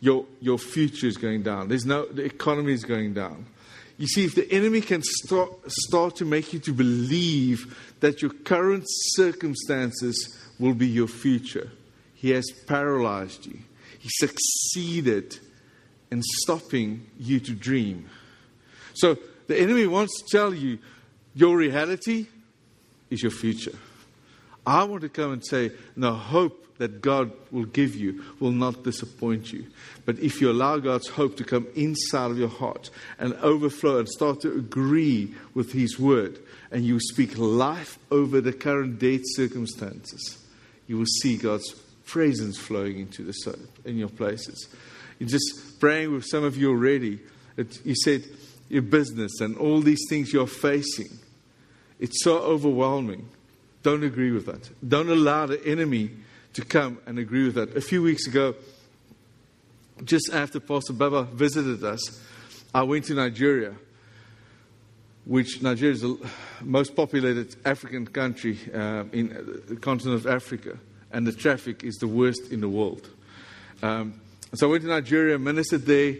Your, 0.00 0.26
your 0.40 0.58
future 0.58 1.06
is 1.06 1.16
going 1.16 1.42
down. 1.42 1.68
There's 1.68 1.86
no, 1.86 2.06
the 2.06 2.24
economy 2.24 2.72
is 2.72 2.84
going 2.84 3.14
down. 3.14 3.46
You 3.98 4.06
see, 4.06 4.24
if 4.24 4.34
the 4.34 4.50
enemy 4.50 4.80
can 4.80 5.02
start, 5.02 5.50
start 5.70 6.16
to 6.16 6.24
make 6.24 6.52
you 6.52 6.58
to 6.60 6.72
believe 6.72 7.76
that 8.00 8.20
your 8.20 8.32
current 8.32 8.84
circumstances 8.88 10.38
will 10.58 10.74
be 10.74 10.88
your 10.88 11.08
future, 11.08 11.70
he 12.14 12.30
has 12.30 12.44
paralyzed 12.66 13.46
you. 13.46 13.58
He 13.98 14.08
succeeded 14.10 15.38
in 16.10 16.22
stopping 16.42 17.06
you 17.18 17.40
to 17.40 17.54
dream. 17.54 18.08
So 18.94 19.16
the 19.46 19.58
enemy 19.58 19.86
wants 19.86 20.20
to 20.20 20.36
tell 20.36 20.52
you 20.52 20.78
your 21.34 21.56
reality 21.56 22.26
is 23.10 23.22
your 23.22 23.30
future. 23.30 23.76
I 24.66 24.84
want 24.84 25.02
to 25.02 25.08
come 25.08 25.32
and 25.32 25.44
say, 25.44 25.72
no, 25.96 26.12
hope 26.12 26.62
that 26.78 27.00
God 27.00 27.30
will 27.50 27.64
give 27.64 27.94
you 27.94 28.24
will 28.40 28.50
not 28.50 28.82
disappoint 28.82 29.52
you. 29.52 29.66
But 30.04 30.18
if 30.18 30.40
you 30.40 30.50
allow 30.50 30.78
God's 30.78 31.08
hope 31.08 31.36
to 31.36 31.44
come 31.44 31.66
inside 31.74 32.30
of 32.30 32.38
your 32.38 32.48
heart 32.48 32.90
and 33.18 33.34
overflow 33.34 33.98
and 33.98 34.08
start 34.08 34.40
to 34.40 34.52
agree 34.52 35.34
with 35.54 35.72
His 35.72 35.98
word, 35.98 36.38
and 36.70 36.84
you 36.84 36.98
speak 36.98 37.36
life 37.38 37.98
over 38.10 38.40
the 38.40 38.52
current 38.52 38.98
date 38.98 39.22
circumstances, 39.24 40.38
you 40.86 40.98
will 40.98 41.06
see 41.06 41.36
God's 41.36 41.70
presence 42.06 42.58
flowing 42.58 42.98
into 42.98 43.22
the 43.22 43.68
in 43.84 43.96
your 43.96 44.08
places. 44.08 44.68
You're 45.18 45.28
just 45.28 45.78
praying 45.78 46.12
with 46.12 46.24
some 46.24 46.44
of 46.44 46.56
you 46.56 46.70
already. 46.70 47.20
That 47.56 47.84
you 47.86 47.94
said 47.94 48.24
your 48.68 48.82
business 48.82 49.40
and 49.40 49.56
all 49.56 49.80
these 49.80 50.04
things 50.08 50.32
you're 50.32 50.46
facing. 50.46 51.10
It's 52.02 52.24
so 52.24 52.38
overwhelming. 52.38 53.28
Don't 53.84 54.02
agree 54.02 54.32
with 54.32 54.46
that. 54.46 54.68
Don't 54.86 55.08
allow 55.08 55.46
the 55.46 55.64
enemy 55.64 56.10
to 56.54 56.64
come 56.64 56.98
and 57.06 57.16
agree 57.16 57.44
with 57.44 57.54
that. 57.54 57.76
A 57.76 57.80
few 57.80 58.02
weeks 58.02 58.26
ago, 58.26 58.56
just 60.02 60.28
after 60.32 60.58
Pastor 60.58 60.94
Baba 60.94 61.22
visited 61.22 61.84
us, 61.84 62.20
I 62.74 62.82
went 62.82 63.04
to 63.04 63.14
Nigeria, 63.14 63.76
which 65.26 65.62
Nigeria 65.62 65.94
is 65.94 66.00
the 66.00 66.18
most 66.60 66.96
populated 66.96 67.54
African 67.64 68.08
country 68.08 68.58
uh, 68.74 69.04
in 69.12 69.62
the 69.68 69.76
continent 69.76 70.16
of 70.16 70.26
Africa 70.26 70.76
and 71.12 71.24
the 71.24 71.32
traffic 71.32 71.84
is 71.84 71.98
the 71.98 72.08
worst 72.08 72.50
in 72.50 72.60
the 72.60 72.68
world. 72.68 73.08
Um, 73.80 74.20
so 74.54 74.66
I 74.66 74.70
went 74.72 74.82
to 74.82 74.88
Nigeria, 74.88 75.38
ministered 75.38 75.86
there, 75.86 76.16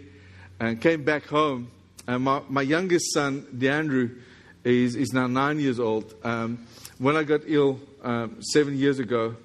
and 0.61 0.79
came 0.79 1.03
back 1.03 1.25
home. 1.25 1.71
And 2.07 2.23
my, 2.23 2.41
my 2.47 2.61
youngest 2.61 3.13
son, 3.13 3.41
DeAndrew, 3.53 4.17
is, 4.63 4.95
is 4.95 5.13
now 5.13 5.27
nine 5.27 5.59
years 5.59 5.79
old. 5.79 6.13
Um, 6.23 6.65
when 6.97 7.15
I 7.15 7.23
got 7.23 7.41
ill 7.45 7.79
um, 8.03 8.41
seven 8.41 8.77
years 8.77 8.99
ago, 8.99 9.35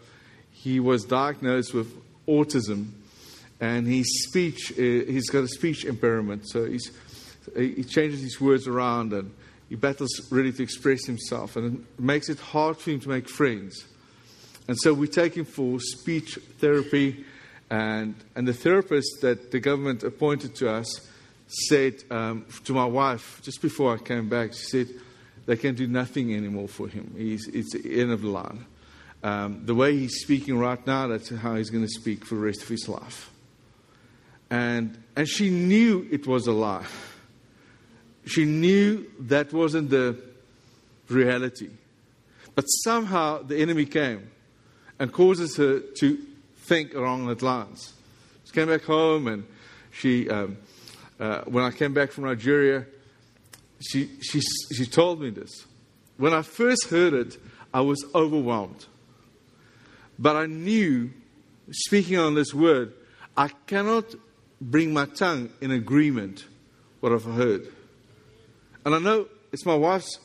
he 0.52 0.80
was 0.80 1.04
diagnosed 1.04 1.75
with 1.75 1.92
autism, 2.26 2.88
and 3.60 3.87
his 3.87 4.25
speech, 4.25 4.72
uh, 4.72 4.76
he's 4.76 5.28
got 5.30 5.44
a 5.44 5.48
speech 5.48 5.84
impairment. 5.84 6.48
So 6.48 6.66
he's, 6.66 6.90
he 7.56 7.84
changes 7.84 8.20
his 8.20 8.40
words 8.40 8.66
around 8.66 9.12
and 9.12 9.34
he 9.68 9.76
battles 9.76 10.30
really 10.30 10.52
to 10.52 10.62
express 10.62 11.04
himself, 11.06 11.56
and 11.56 11.78
it 11.78 12.00
makes 12.00 12.28
it 12.28 12.38
hard 12.38 12.78
for 12.78 12.90
him 12.90 13.00
to 13.00 13.08
make 13.08 13.28
friends. 13.28 13.84
And 14.66 14.76
so 14.78 14.92
we 14.94 15.08
take 15.08 15.37
him 15.37 15.44
for 15.44 15.80
speech 15.80 16.38
therapy. 16.58 17.25
And, 17.70 18.14
and 18.34 18.48
the 18.48 18.54
therapist 18.54 19.20
that 19.20 19.50
the 19.50 19.60
government 19.60 20.02
appointed 20.02 20.54
to 20.56 20.70
us 20.70 20.88
said 21.68 22.02
um, 22.10 22.46
to 22.64 22.72
my 22.72 22.84
wife, 22.84 23.40
just 23.42 23.60
before 23.60 23.94
I 23.94 23.98
came 23.98 24.28
back, 24.28 24.54
she 24.54 24.64
said, 24.64 24.88
they 25.48 25.56
can 25.56 25.74
do 25.74 25.86
nothing 25.86 26.34
anymore 26.34 26.68
for 26.68 26.88
him. 26.88 27.14
He's, 27.16 27.48
it's 27.48 27.72
the 27.72 28.02
end 28.02 28.12
of 28.12 28.20
the 28.20 28.28
line. 28.28 28.66
Um, 29.22 29.64
the 29.64 29.74
way 29.74 29.96
he's 29.96 30.20
speaking 30.20 30.58
right 30.58 30.86
now, 30.86 31.06
that's 31.06 31.30
how 31.30 31.54
he's 31.54 31.70
going 31.70 31.84
to 31.84 31.90
speak 31.90 32.26
for 32.26 32.34
the 32.34 32.42
rest 32.42 32.60
of 32.60 32.68
his 32.68 32.86
life. 32.86 33.30
And, 34.50 35.02
and 35.16 35.26
she 35.26 35.48
knew 35.48 36.06
it 36.10 36.26
was 36.26 36.46
a 36.48 36.52
lie. 36.52 36.84
She 38.26 38.44
knew 38.44 39.10
that 39.20 39.50
wasn't 39.54 39.88
the 39.88 40.18
reality. 41.08 41.70
But 42.54 42.66
somehow 42.84 43.42
the 43.42 43.56
enemy 43.56 43.86
came 43.86 44.30
and 44.98 45.10
causes 45.10 45.56
her 45.56 45.80
to 45.80 46.18
think 46.66 46.92
along 46.92 47.26
that 47.28 47.40
lines. 47.40 47.94
She 48.44 48.52
came 48.52 48.68
back 48.68 48.82
home 48.82 49.28
and 49.28 49.46
she, 49.92 50.28
um, 50.28 50.58
uh, 51.18 51.40
when 51.46 51.64
I 51.64 51.70
came 51.70 51.94
back 51.94 52.12
from 52.12 52.24
Nigeria, 52.24 52.84
she, 53.80 54.11
she, 54.20 54.40
she 54.40 54.87
told 54.87 55.20
me 55.20 55.30
this. 55.30 55.66
When 56.16 56.32
I 56.32 56.42
first 56.42 56.88
heard 56.90 57.14
it, 57.14 57.38
I 57.73 57.80
was 57.80 58.04
overwhelmed. 58.14 58.87
But 60.18 60.37
I 60.37 60.47
knew, 60.47 61.11
speaking 61.70 62.18
on 62.18 62.35
this 62.35 62.52
word, 62.52 62.92
I 63.37 63.49
cannot 63.66 64.04
bring 64.61 64.92
my 64.92 65.06
tongue 65.06 65.50
in 65.61 65.70
agreement 65.70 66.44
what 67.00 67.12
I've 67.12 67.25
heard. 67.25 67.68
And 68.85 68.94
I 68.94 68.99
know 68.99 69.28
it's 69.52 69.64
my 69.64 69.76
wife's 69.76 70.18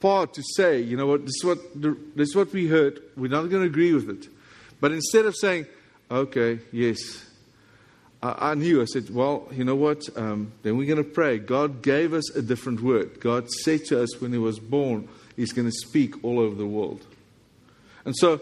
part 0.00 0.34
to 0.34 0.42
say, 0.56 0.80
you 0.80 0.96
know 0.96 1.06
what, 1.06 1.26
this 1.26 1.34
is 1.36 1.44
what, 1.44 1.58
this 1.74 2.28
is 2.28 2.36
what 2.36 2.52
we 2.52 2.66
heard. 2.68 3.02
We're 3.16 3.30
not 3.30 3.50
going 3.50 3.62
to 3.62 3.68
agree 3.68 3.92
with 3.92 4.08
it. 4.08 4.28
But 4.80 4.92
instead 4.92 5.26
of 5.26 5.34
saying, 5.36 5.66
okay, 6.10 6.60
yes, 6.72 7.24
I, 8.24 8.50
I 8.50 8.54
knew. 8.54 8.80
I 8.80 8.86
said, 8.86 9.10
well, 9.10 9.46
you 9.52 9.64
know 9.64 9.76
what? 9.76 10.08
Um, 10.16 10.52
then 10.62 10.76
we're 10.76 10.86
going 10.86 11.04
to 11.04 11.08
pray. 11.08 11.38
God 11.38 11.82
gave 11.82 12.14
us 12.14 12.34
a 12.34 12.42
different 12.42 12.80
word. 12.80 13.20
God 13.20 13.50
said 13.50 13.84
to 13.86 14.02
us 14.02 14.20
when 14.20 14.32
He 14.32 14.38
was 14.38 14.58
born, 14.58 15.08
He's 15.36 15.52
going 15.52 15.68
to 15.68 15.74
speak 15.86 16.24
all 16.24 16.40
over 16.40 16.54
the 16.54 16.66
world. 16.66 17.04
And 18.04 18.14
so, 18.16 18.40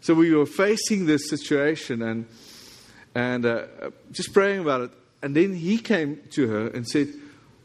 so 0.00 0.14
we 0.14 0.34
were 0.34 0.46
facing 0.46 1.06
this 1.06 1.28
situation 1.28 2.02
and, 2.02 2.26
and 3.14 3.46
uh, 3.46 3.66
just 4.12 4.32
praying 4.32 4.60
about 4.60 4.82
it. 4.82 4.90
And 5.22 5.36
then 5.36 5.54
he 5.54 5.78
came 5.78 6.20
to 6.30 6.48
her 6.48 6.68
and 6.68 6.88
said, 6.88 7.08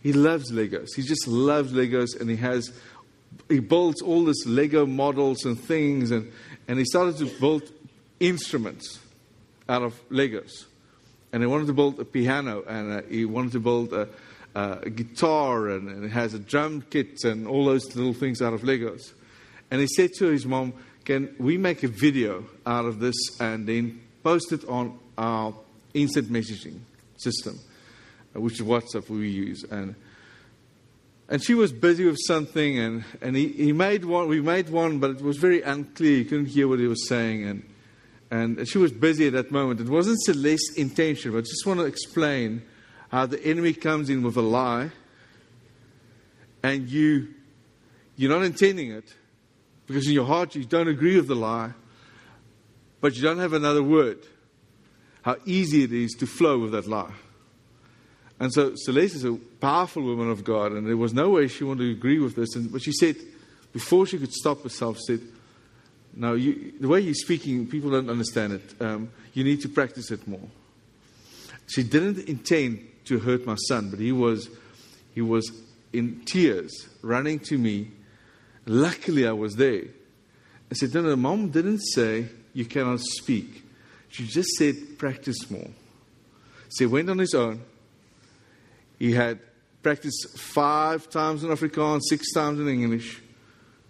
he 0.04 0.12
loves 0.12 0.52
Legos. 0.52 0.90
He 0.96 1.04
just 1.04 1.28
loves 1.28 1.72
Legos 1.72 2.20
and 2.20 2.30
he 2.30 2.36
has, 2.38 2.74
he 3.48 3.60
builds 3.60 4.02
all 4.02 4.26
this 4.26 4.46
Lego 4.46 4.86
models 4.86 5.46
and 5.46 5.58
things. 5.58 6.12
And, 6.12 6.32
and 6.68 6.78
he 6.78 6.86
started 6.86 7.18
to 7.20 7.26
build 7.40 7.64
instruments 8.20 9.00
out 9.70 9.84
of 9.84 9.94
Legos. 10.10 10.66
And 11.36 11.44
he 11.44 11.48
wanted 11.48 11.68
to 11.68 11.74
build 11.74 12.00
a 12.00 12.06
piano 12.06 12.64
and 12.66 12.94
uh, 12.94 13.02
he 13.10 13.26
wanted 13.26 13.52
to 13.52 13.60
build 13.60 13.92
a, 13.92 14.08
a 14.56 14.90
guitar 14.90 15.68
and, 15.68 15.90
and 15.90 16.06
it 16.06 16.12
has 16.12 16.34
a 16.34 16.40
drum 16.40 16.82
kit 16.90 17.26
and 17.26 17.46
all 17.46 17.66
those 17.66 17.94
little 17.94 18.14
things 18.14 18.42
out 18.42 18.54
of 18.54 18.62
Legos. 18.62 19.12
And 19.70 19.82
he 19.82 19.88
said 19.88 20.12
to 20.20 20.28
his 20.28 20.46
mom, 20.46 20.72
Can 21.04 21.36
we 21.38 21.58
make 21.58 21.84
a 21.84 21.90
video 21.90 22.46
out 22.66 22.86
of 22.86 23.02
this 23.02 23.16
and 23.42 23.68
then 23.68 24.00
post 24.24 24.54
it 24.54 24.64
on 24.70 24.98
our 25.18 25.54
instant 25.94 26.30
messaging 26.30 26.80
system, 27.18 27.60
uh, 28.34 28.40
which 28.40 28.62
is 28.62 28.66
WhatsApp 28.66 29.10
we 29.10 29.28
use? 29.28 29.66
And 29.70 29.96
and 31.28 31.44
she 31.44 31.54
was 31.54 31.74
busy 31.74 32.06
with 32.06 32.20
something, 32.28 32.80
and, 32.80 33.04
and 33.20 33.36
he, 33.36 33.50
he 33.50 33.74
made 33.74 34.06
one. 34.06 34.30
We 34.30 34.40
made 34.40 34.70
one, 34.70 35.00
but 35.00 35.10
it 35.10 35.22
was 35.22 35.36
very 35.36 35.62
unclear. 35.64 36.20
You 36.20 36.24
couldn't 36.24 36.46
hear 36.46 36.70
what 36.70 36.80
he 36.80 36.88
was 36.88 37.10
saying, 37.10 37.44
and 37.44 37.75
and 38.36 38.68
she 38.68 38.78
was 38.78 38.92
busy 38.92 39.28
at 39.28 39.34
that 39.34 39.52
moment. 39.52 39.80
It 39.80 39.88
wasn't 39.88 40.20
Celeste's 40.22 40.76
intention, 40.76 41.32
but 41.32 41.38
I 41.38 41.42
just 41.42 41.66
want 41.66 41.80
to 41.80 41.86
explain 41.86 42.64
how 43.10 43.26
the 43.26 43.42
enemy 43.46 43.74
comes 43.74 44.10
in 44.10 44.24
with 44.24 44.36
a 44.36 44.42
lie, 44.42 44.92
and 46.62 46.90
you 46.90 47.30
you're 48.18 48.32
not 48.32 48.44
intending 48.44 48.92
it, 48.92 49.14
because 49.88 50.08
in 50.08 50.14
your 50.14 50.26
heart 50.26 50.56
you 50.56 50.66
don't 50.66 50.88
agree 50.88 51.16
with 51.16 51.28
the 51.28 51.36
lie, 51.36 51.72
but 53.02 53.16
you 53.16 53.22
don't 53.22 53.40
have 53.40 53.54
another 53.54 53.84
word. 53.84 54.20
How 55.22 55.38
easy 55.46 55.84
it 55.84 55.92
is 55.92 56.12
to 56.20 56.28
flow 56.28 56.60
with 56.60 56.72
that 56.74 56.88
lie. 56.88 57.14
And 58.40 58.54
so 58.54 58.74
Celeste 58.76 59.16
is 59.16 59.26
a 59.26 59.34
powerful 59.34 60.04
woman 60.04 60.30
of 60.30 60.44
God, 60.44 60.74
and 60.74 60.86
there 60.86 60.98
was 60.98 61.14
no 61.14 61.30
way 61.30 61.48
she 61.48 61.64
wanted 61.64 61.86
to 61.86 61.92
agree 61.92 62.20
with 62.20 62.36
this. 62.36 62.56
And, 62.56 62.72
but 62.72 62.82
she 62.82 62.92
said, 62.92 63.16
before 63.72 64.06
she 64.06 64.18
could 64.18 64.34
stop 64.34 64.62
herself, 64.64 65.00
said, 65.00 65.22
No, 66.16 66.34
you, 66.34 66.74
the 66.80 66.88
way 66.88 67.02
you're 67.02 67.14
speaking, 67.14 67.68
people 67.68 67.92
don't 67.92 68.10
understand 68.10 68.54
it. 68.54 68.82
Um, 68.82 69.12
you 69.34 69.44
need 69.44 69.62
to 69.62 69.70
practice 69.70 70.12
it 70.12 70.28
more. 70.28 70.48
She 71.68 71.84
didn't 71.84 72.30
intend 72.30 72.88
to 73.06 73.20
hurt 73.20 73.46
my 73.46 73.56
son, 73.68 73.90
but 73.90 74.00
he 74.00 74.12
was, 74.12 74.50
he 75.14 75.22
was 75.22 75.52
in 75.92 76.22
tears, 76.26 76.88
running 77.02 77.40
to 77.40 77.58
me. 77.58 77.92
Luckily, 78.66 79.28
I 79.28 79.34
was 79.34 79.56
there. 79.56 79.84
I 80.72 80.74
said, 80.74 80.94
No, 80.94 81.02
no, 81.02 81.16
mom 81.16 81.50
didn't 81.50 81.80
say 81.80 82.28
you 82.54 82.66
cannot 82.66 83.02
speak. 83.02 83.64
She 84.10 84.26
just 84.26 84.50
said, 84.58 84.98
practice 84.98 85.52
more. 85.52 85.70
So 86.70 86.86
he 86.86 86.86
went 86.86 87.10
on 87.10 87.18
his 87.18 87.34
own. 87.34 87.62
He 88.98 89.12
had 89.12 89.40
practiced 89.84 90.40
five 90.40 91.10
times 91.10 91.44
in 91.44 91.50
Afrikaans, 91.50 92.00
six 92.08 92.32
times 92.32 92.60
in 92.60 92.70
English, 92.70 93.22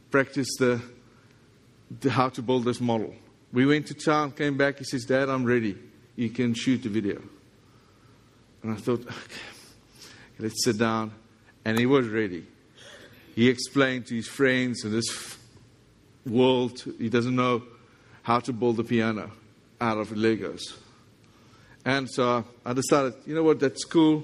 practiced 0.09 0.57
the, 0.59 0.81
how 2.09 2.29
to 2.29 2.41
build 2.41 2.65
this 2.65 2.81
model. 2.81 3.13
We 3.51 3.65
went 3.65 3.87
to 3.87 3.93
town, 3.93 4.31
came 4.31 4.57
back. 4.57 4.79
He 4.79 4.83
says, 4.83 5.05
Dad, 5.05 5.29
I'm 5.29 5.45
ready. 5.45 5.77
You 6.15 6.29
can 6.29 6.53
shoot 6.53 6.83
the 6.83 6.89
video. 6.89 7.21
And 8.63 8.73
I 8.73 8.75
thought, 8.75 9.01
okay, 9.01 9.41
let's 10.39 10.63
sit 10.63 10.77
down. 10.77 11.13
And 11.63 11.77
he 11.77 11.85
was 11.85 12.07
ready. 12.07 12.45
He 13.35 13.49
explained 13.49 14.07
to 14.07 14.15
his 14.15 14.27
friends 14.27 14.83
in 14.83 14.91
this 14.91 15.37
world, 16.25 16.83
he 16.97 17.09
doesn't 17.09 17.35
know 17.35 17.63
how 18.23 18.39
to 18.39 18.53
build 18.53 18.79
a 18.79 18.83
piano 18.83 19.31
out 19.79 19.97
of 19.97 20.09
Legos. 20.09 20.61
And 21.85 22.09
so 22.09 22.43
I 22.65 22.73
decided, 22.73 23.13
you 23.25 23.35
know 23.35 23.43
what, 23.43 23.59
that's 23.59 23.83
cool. 23.83 24.23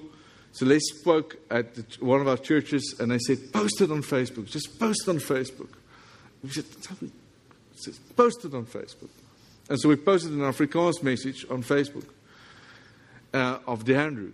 So 0.53 0.65
they 0.65 0.79
spoke 0.79 1.38
at 1.49 1.75
the, 1.75 1.86
one 1.99 2.19
of 2.19 2.27
our 2.27 2.38
churches 2.38 2.95
and 2.99 3.12
they 3.12 3.19
said, 3.19 3.53
post 3.53 3.79
it 3.81 3.91
on 3.91 4.01
Facebook. 4.01 4.47
Just 4.47 4.79
post 4.79 5.07
it 5.07 5.10
on 5.12 5.17
Facebook. 5.17 5.69
We 6.43 6.49
said, 6.49 6.65
post 8.15 8.45
it 8.45 8.53
on 8.53 8.65
Facebook. 8.65 9.09
And 9.69 9.79
so 9.79 9.89
we 9.89 9.95
posted 9.95 10.31
an 10.31 10.39
Afrikaans 10.39 11.01
message 11.01 11.45
on 11.49 11.63
Facebook 11.63 12.05
uh, 13.33 13.59
of 13.65 13.85
DeAndrew. 13.85 14.31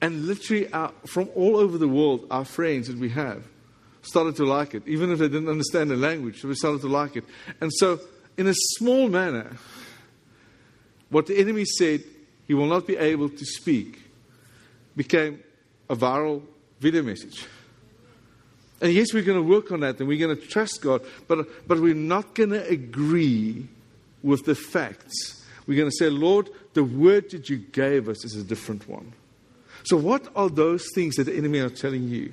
And 0.00 0.26
literally, 0.26 0.72
our, 0.72 0.92
from 1.06 1.28
all 1.34 1.56
over 1.56 1.78
the 1.78 1.88
world, 1.88 2.26
our 2.30 2.44
friends 2.44 2.88
that 2.88 2.98
we 2.98 3.08
have 3.10 3.42
started 4.02 4.36
to 4.36 4.44
like 4.44 4.74
it, 4.74 4.86
even 4.86 5.10
if 5.10 5.18
they 5.18 5.28
didn't 5.28 5.48
understand 5.48 5.90
the 5.90 5.96
language, 5.96 6.44
we 6.44 6.54
started 6.54 6.80
to 6.80 6.88
like 6.88 7.16
it. 7.16 7.24
And 7.60 7.72
so, 7.72 8.00
in 8.36 8.46
a 8.46 8.54
small 8.54 9.08
manner, 9.08 9.56
what 11.10 11.26
the 11.26 11.38
enemy 11.38 11.64
said 11.64 12.02
he 12.46 12.54
will 12.54 12.66
not 12.66 12.86
be 12.86 12.96
able 12.96 13.28
to 13.28 13.44
speak 13.44 14.02
became 14.96 15.42
a 15.90 15.96
viral 15.96 16.42
video 16.80 17.02
message. 17.02 17.46
And 18.80 18.92
yes, 18.92 19.12
we're 19.12 19.24
going 19.24 19.42
to 19.42 19.48
work 19.48 19.72
on 19.72 19.80
that 19.80 19.98
and 19.98 20.08
we're 20.08 20.24
going 20.24 20.36
to 20.36 20.46
trust 20.46 20.80
God, 20.82 21.02
but, 21.26 21.66
but 21.66 21.80
we're 21.80 21.94
not 21.94 22.34
going 22.34 22.50
to 22.50 22.66
agree 22.68 23.66
with 24.22 24.44
the 24.44 24.54
facts. 24.54 25.44
We're 25.66 25.76
going 25.76 25.90
to 25.90 25.96
say, 25.96 26.08
Lord, 26.08 26.48
the 26.74 26.84
word 26.84 27.30
that 27.30 27.50
you 27.50 27.58
gave 27.58 28.08
us 28.08 28.24
is 28.24 28.36
a 28.36 28.44
different 28.44 28.88
one. 28.88 29.12
So, 29.84 29.96
what 29.96 30.28
are 30.34 30.48
those 30.48 30.86
things 30.94 31.16
that 31.16 31.24
the 31.24 31.36
enemy 31.36 31.60
are 31.60 31.70
telling 31.70 32.08
you? 32.08 32.32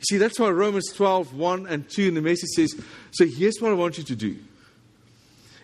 You 0.00 0.04
see, 0.08 0.16
that's 0.18 0.38
why 0.38 0.50
Romans 0.50 0.92
12, 0.92 1.34
1 1.34 1.66
and 1.66 1.88
2 1.88 2.08
in 2.08 2.14
the 2.14 2.20
message 2.20 2.50
says, 2.50 2.74
So 3.12 3.26
here's 3.26 3.58
what 3.60 3.70
I 3.70 3.74
want 3.74 3.98
you 3.98 4.04
to 4.04 4.16
do. 4.16 4.36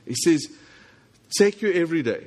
He 0.07 0.15
says, 0.15 0.47
Take 1.39 1.63
your 1.63 1.73
everyday, 1.73 2.27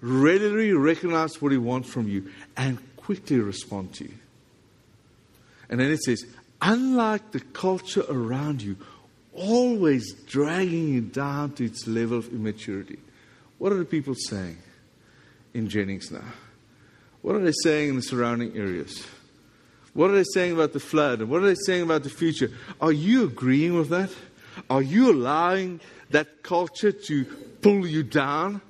readily 0.00 0.72
recognize 0.72 1.40
what 1.40 1.52
He 1.52 1.58
wants 1.58 1.88
from 1.88 2.08
you, 2.08 2.30
and 2.56 2.78
quickly 2.96 3.38
respond 3.38 3.92
to 3.94 4.04
you. 4.04 4.14
And 5.68 5.80
then 5.80 5.90
it 5.90 6.02
says, 6.02 6.24
unlike 6.60 7.30
the 7.32 7.40
culture 7.40 8.04
around 8.08 8.62
you, 8.62 8.76
always 9.32 10.12
dragging 10.12 10.88
you 10.88 11.00
down 11.00 11.52
to 11.52 11.64
its 11.64 11.86
level 11.86 12.18
of 12.18 12.32
immaturity. 12.32 12.98
What 13.58 13.72
are 13.72 13.78
the 13.78 13.84
people 13.84 14.14
saying 14.14 14.58
in 15.54 15.68
Jennings 15.68 16.10
now? 16.10 16.24
What 17.22 17.36
are 17.36 17.40
they 17.40 17.52
saying 17.62 17.90
in 17.90 17.96
the 17.96 18.02
surrounding 18.02 18.56
areas? 18.56 19.06
What 19.92 20.10
are 20.10 20.14
they 20.14 20.24
saying 20.34 20.52
about 20.52 20.72
the 20.72 20.80
flood? 20.80 21.20
And 21.20 21.30
what 21.30 21.42
are 21.42 21.46
they 21.46 21.60
saying 21.66 21.82
about 21.82 22.02
the 22.02 22.10
future? 22.10 22.50
Are 22.80 22.92
you 22.92 23.24
agreeing 23.24 23.74
with 23.74 23.90
that? 23.90 24.10
Are 24.68 24.82
you 24.82 25.12
allowing 25.12 25.80
that 26.10 26.42
culture 26.42 26.92
to 26.92 27.24
pull 27.60 27.86
you 27.86 28.02
down? 28.02 28.60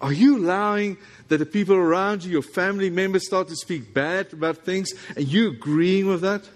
Are 0.00 0.12
you 0.12 0.38
allowing 0.38 0.98
that 1.28 1.38
the 1.38 1.46
people 1.46 1.74
around 1.74 2.24
you, 2.24 2.30
your 2.30 2.42
family 2.42 2.90
members, 2.90 3.26
start 3.26 3.48
to 3.48 3.56
speak 3.56 3.94
bad 3.94 4.32
about 4.32 4.58
things 4.58 4.90
and 5.16 5.26
you 5.26 5.50
agreeing 5.50 6.06
with 6.06 6.20
that? 6.22 6.48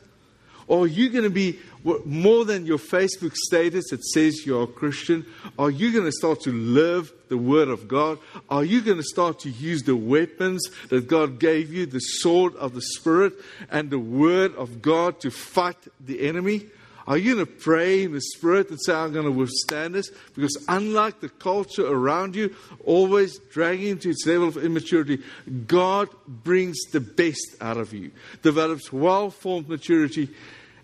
Or 0.66 0.84
are 0.84 0.86
you 0.86 1.10
going 1.10 1.24
to 1.24 1.30
be 1.30 1.58
more 2.04 2.44
than 2.44 2.64
your 2.64 2.78
Facebook 2.78 3.34
status 3.34 3.90
that 3.90 4.04
says 4.04 4.46
you're 4.46 4.62
a 4.62 4.66
Christian? 4.68 5.26
Are 5.58 5.70
you 5.70 5.90
going 5.90 6.04
to 6.04 6.12
start 6.12 6.42
to 6.42 6.52
live 6.52 7.12
the 7.28 7.36
Word 7.36 7.68
of 7.68 7.88
God? 7.88 8.18
Are 8.48 8.62
you 8.62 8.80
going 8.80 8.98
to 8.98 9.02
start 9.02 9.40
to 9.40 9.50
use 9.50 9.82
the 9.82 9.96
weapons 9.96 10.68
that 10.88 11.08
God 11.08 11.40
gave 11.40 11.72
you, 11.72 11.86
the 11.86 11.98
sword 11.98 12.54
of 12.54 12.74
the 12.74 12.82
Spirit 12.82 13.32
and 13.68 13.90
the 13.90 13.98
Word 13.98 14.54
of 14.54 14.80
God 14.80 15.18
to 15.22 15.30
fight 15.32 15.76
the 15.98 16.20
enemy? 16.28 16.66
Are 17.06 17.16
you 17.16 17.34
going 17.34 17.46
to 17.46 17.52
pray 17.52 18.04
in 18.04 18.12
the 18.12 18.20
Spirit 18.20 18.70
and 18.70 18.78
say, 18.80 18.92
I'm 18.92 19.12
going 19.12 19.24
to 19.24 19.30
withstand 19.30 19.94
this? 19.94 20.10
Because 20.34 20.62
unlike 20.68 21.20
the 21.20 21.28
culture 21.28 21.86
around 21.86 22.36
you, 22.36 22.54
always 22.84 23.38
dragging 23.50 23.98
to 23.98 24.10
its 24.10 24.26
level 24.26 24.48
of 24.48 24.56
immaturity, 24.58 25.22
God 25.66 26.08
brings 26.26 26.78
the 26.92 27.00
best 27.00 27.56
out 27.60 27.78
of 27.78 27.92
you, 27.92 28.10
develops 28.42 28.92
well 28.92 29.30
formed 29.30 29.68
maturity, 29.68 30.28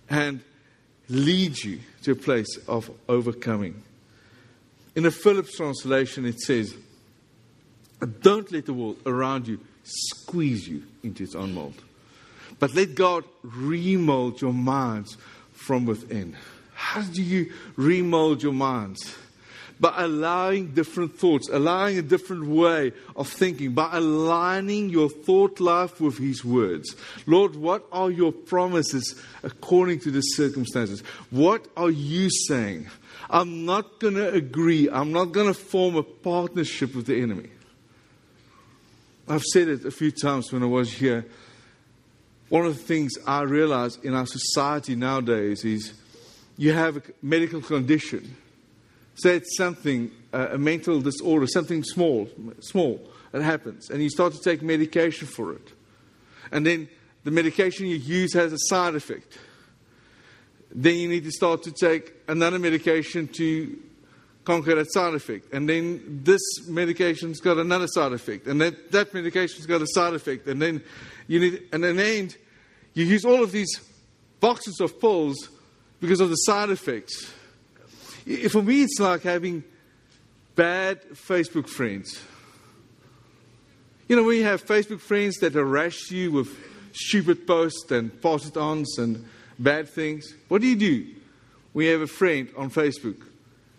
and 0.09 0.40
leads 1.09 1.64
you 1.64 1.81
to 2.02 2.12
a 2.12 2.16
place 2.16 2.59
of 2.66 2.90
overcoming. 3.09 3.83
In 4.94 5.02
the 5.02 5.11
Phillips 5.11 5.57
translation, 5.57 6.24
it 6.24 6.40
says, 6.40 6.74
Don't 8.22 8.50
let 8.50 8.66
the 8.66 8.72
world 8.72 8.98
around 9.05 9.46
you 9.46 9.61
squeeze 9.85 10.66
you 10.66 10.83
into 11.02 11.22
its 11.22 11.35
own 11.35 11.55
mold, 11.55 11.74
but 12.59 12.74
let 12.74 12.94
God 12.94 13.24
remold 13.42 14.40
your 14.40 14.55
minds 14.55 15.16
from 15.66 15.85
within. 15.85 16.37
How 16.74 17.02
do 17.02 17.22
you 17.22 17.52
remold 17.74 18.42
your 18.42 18.52
minds? 18.52 19.16
By 19.79 19.92
allowing 19.96 20.72
different 20.72 21.18
thoughts, 21.18 21.50
allowing 21.50 21.98
a 21.98 22.02
different 22.02 22.46
way 22.46 22.92
of 23.14 23.29
thinking, 23.29 23.72
by 23.72 23.90
aligning 23.92 24.88
your 24.88 25.11
thought 25.11 25.61
life 25.61 26.00
with 26.00 26.16
His 26.16 26.42
words. 26.44 26.94
Lord, 27.26 27.57
what 27.57 27.85
are 27.92 28.11
your 28.11 28.33
promises 28.33 29.20
according 29.42 30.00
to 30.00 30.11
the 30.11 30.22
circumstances? 30.22 31.00
What 31.31 31.66
are 31.76 31.90
you 31.90 32.31
saying? 32.31 32.88
I'm 33.29 33.66
not 33.66 33.98
going 33.98 34.14
to 34.14 34.33
agree. 34.33 34.88
I'm 34.88 35.12
not 35.12 35.33
going 35.33 35.48
to 35.48 35.55
form 35.55 35.96
a 35.96 36.02
partnership 36.02 36.94
with 36.94 37.07
the 37.07 37.20
enemy. 37.20 37.50
I've 39.29 39.42
said 39.42 39.68
it 39.68 39.85
a 39.85 39.90
few 39.90 40.12
times 40.12 40.52
when 40.52 40.62
I 40.62 40.66
was 40.66 40.92
here. 40.92 41.26
One 42.48 42.64
of 42.64 42.76
the 42.76 42.82
things 42.82 43.12
I 43.26 43.42
realize 43.42 43.96
in 44.02 44.14
our 44.14 44.26
society 44.26 44.94
nowadays 44.94 45.64
is 45.64 45.94
you 46.56 46.72
have 46.72 46.96
a 46.96 47.02
medical 47.20 47.61
condition. 47.61 48.37
Say 49.16 49.37
it's 49.37 49.56
something, 49.56 50.11
uh, 50.32 50.48
a 50.52 50.59
mental 50.59 51.00
disorder, 51.00 51.46
something 51.46 51.82
small, 51.82 52.28
small 52.61 53.00
that 53.32 53.42
happens, 53.42 53.90
and 53.90 54.02
you 54.02 54.11
start 54.11 54.32
to 54.35 54.40
take 54.40 54.62
medication 54.62 55.26
for 55.26 55.52
it. 55.54 55.72
And 56.52 56.64
then 56.64 56.88
the 57.24 57.30
medication 57.30 57.87
you 57.87 57.96
use 57.96 58.32
has 58.35 58.52
a 58.52 58.59
side 58.59 58.94
effect. 58.94 59.38
Then 60.70 60.96
you 60.96 61.09
need 61.09 61.24
to 61.24 61.32
start 61.32 61.62
to 61.64 61.72
take 61.72 62.12
another 62.28 62.59
medication 62.59 63.28
to 63.28 63.76
conquer 64.46 64.76
that 64.76 64.90
side 64.92 65.12
effect. 65.12 65.52
And 65.52 65.68
then 65.68 66.20
this 66.22 66.40
medication's 66.68 67.40
got 67.40 67.59
another 67.59 67.88
side 67.88 68.12
effect. 68.12 68.46
And 68.46 68.61
that, 68.61 68.92
that 68.92 69.12
medication's 69.12 69.66
got 69.66 69.82
a 69.82 69.87
side 69.88 70.14
effect. 70.14 70.46
And 70.46 70.62
then 70.62 70.82
you 71.26 71.40
need, 71.40 71.68
and 71.72 71.85
in 71.85 71.96
the 71.96 72.04
end, 72.04 72.37
you 72.94 73.04
use 73.04 73.24
all 73.24 73.42
of 73.42 73.52
these 73.52 73.80
boxes 74.40 74.80
of 74.80 74.98
pills 75.00 75.50
because 76.00 76.20
of 76.20 76.30
the 76.30 76.37
side 76.37 76.70
effects. 76.70 77.32
For 78.48 78.62
me, 78.62 78.82
it's 78.82 78.98
like 79.00 79.22
having 79.22 79.64
bad 80.54 81.02
Facebook 81.11 81.68
friends. 81.68 82.18
You 84.09 84.14
know, 84.14 84.30
you 84.30 84.44
have 84.44 84.64
Facebook 84.64 85.00
friends 85.00 85.37
that 85.38 85.54
harass 85.54 86.11
you 86.11 86.30
with 86.30 86.48
stupid 86.92 87.46
posts 87.46 87.90
and 87.90 88.22
post 88.22 88.46
it 88.46 88.56
ons 88.56 88.98
and 88.98 89.26
bad 89.59 89.88
things, 89.88 90.35
what 90.48 90.61
do 90.61 90.68
you 90.68 90.76
do? 90.76 91.06
You 91.74 91.92
have 91.92 92.00
a 92.00 92.06
friend 92.06 92.48
on 92.56 92.70
Facebook 92.70 93.20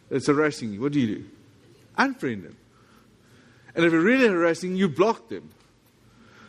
that's 0.10 0.28
harassing 0.28 0.74
you, 0.74 0.82
what 0.82 0.92
do 0.92 1.00
you 1.00 1.16
do? 1.16 1.26
Unfriend 1.98 2.44
them. 2.44 2.58
And 3.76 3.86
if 3.86 3.92
they're 3.92 4.00
really 4.00 4.28
harassing 4.28 4.76
you, 4.76 4.90
block 4.90 5.30
them. 5.30 5.50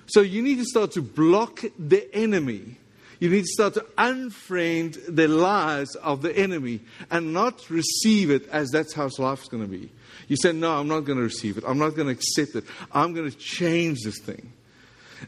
So 0.07 0.23
you 0.23 0.40
need 0.42 0.59
to 0.59 0.64
start 0.64 0.92
to 0.92 1.03
block 1.03 1.62
the 1.79 2.14
enemy. 2.14 2.77
You 3.21 3.31
need 3.31 3.42
to 3.42 3.49
start 3.49 3.75
to 3.75 3.85
unfriend 3.99 5.14
the 5.14 5.29
lies 5.29 5.94
of 5.97 6.23
the 6.23 6.35
enemy 6.37 6.81
and 7.11 7.35
not 7.35 7.68
receive 7.68 8.31
it 8.31 8.49
as 8.49 8.71
that's 8.71 8.94
how 8.94 9.11
life's 9.18 9.49
going 9.49 9.62
to 9.62 9.68
be. 9.68 9.90
You 10.29 10.37
say, 10.37 10.53
No, 10.53 10.79
I'm 10.79 10.88
not 10.88 11.01
going 11.01 11.18
to 11.18 11.25
receive 11.25 11.59
it. 11.59 11.64
I'm 11.66 11.79
not 11.79 11.90
going 11.90 12.07
to 12.07 12.12
accept 12.12 12.55
it. 12.55 12.64
I'm 12.92 13.12
going 13.12 13.31
to 13.31 13.37
change 13.37 14.01
this 14.05 14.18
thing. 14.21 14.53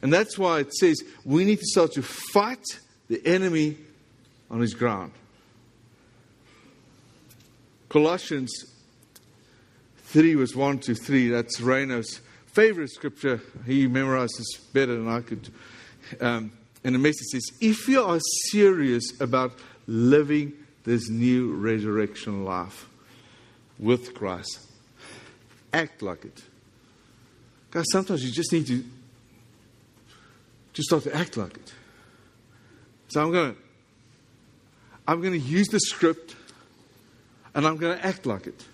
And 0.03 0.13
that's 0.13 0.39
why 0.39 0.61
it 0.61 0.73
says 0.75 1.03
we 1.25 1.45
need 1.45 1.59
to 1.59 1.67
start 1.67 1.93
to 1.93 2.03
fight 2.03 2.65
the 3.09 3.21
enemy 3.27 3.77
on 4.51 4.61
his 4.61 4.75
ground. 4.75 5.13
Colossians 7.91 8.53
3 10.05 10.37
was 10.37 10.57
1 10.57 10.79
to 10.79 10.95
3. 10.95 11.29
That's 11.29 11.61
Reno's 11.61 12.21
favorite 12.47 12.91
scripture. 12.91 13.43
He 13.67 13.87
memorized 13.87 14.39
this 14.39 14.57
better 14.73 14.97
than 14.97 15.09
I 15.09 15.21
could. 15.21 15.49
Um, 16.21 16.53
and 16.83 16.95
the 16.95 16.99
message 16.99 17.27
says 17.33 17.43
if 17.61 17.89
you 17.89 18.03
are 18.03 18.21
serious 18.51 19.21
about 19.21 19.53
living 19.87 20.53
this 20.85 21.11
new 21.11 21.53
resurrection 21.55 22.45
life 22.45 22.89
with 23.79 24.15
Christ, 24.15 24.61
act 25.73 26.01
like 26.01 26.25
it. 26.25 26.43
Guys, 27.73 27.87
sometimes 27.91 28.25
you 28.25 28.31
just 28.31 28.53
need 28.53 28.67
to 28.69 28.85
just 30.73 30.89
start 30.89 31.03
to 31.05 31.15
act 31.15 31.37
like 31.37 31.57
it. 31.57 31.75
So 33.09 33.21
I'm 33.21 33.33
going 33.33 33.55
to 33.55 33.61
I'm 35.09 35.21
going 35.21 35.33
to 35.33 35.39
use 35.39 35.67
the 35.69 35.81
script 35.81 36.37
and 37.55 37.67
I'm 37.67 37.77
going 37.77 37.99
to 37.99 38.07
act 38.07 38.27
like 38.27 38.47
it. 38.47 38.65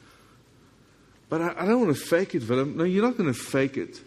But 1.28 1.42
I, 1.42 1.54
I 1.58 1.66
don't 1.66 1.80
want 1.80 1.96
to 1.96 2.02
fake 2.02 2.34
it, 2.34 2.48
Willem. 2.48 2.76
No, 2.76 2.84
you're 2.84 3.04
not 3.04 3.16
going 3.16 3.32
to 3.32 3.38
fake 3.38 3.76
it. 3.76 4.00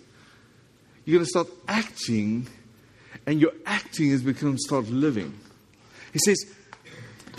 You're 1.06 1.18
going 1.18 1.26
to 1.26 1.30
start 1.30 1.48
acting, 1.68 2.48
and 3.26 3.42
your 3.42 3.52
acting 3.66 4.12
is 4.12 4.22
become 4.22 4.58
start 4.58 4.88
living. 4.88 5.38
He 6.14 6.20
says, 6.20 6.46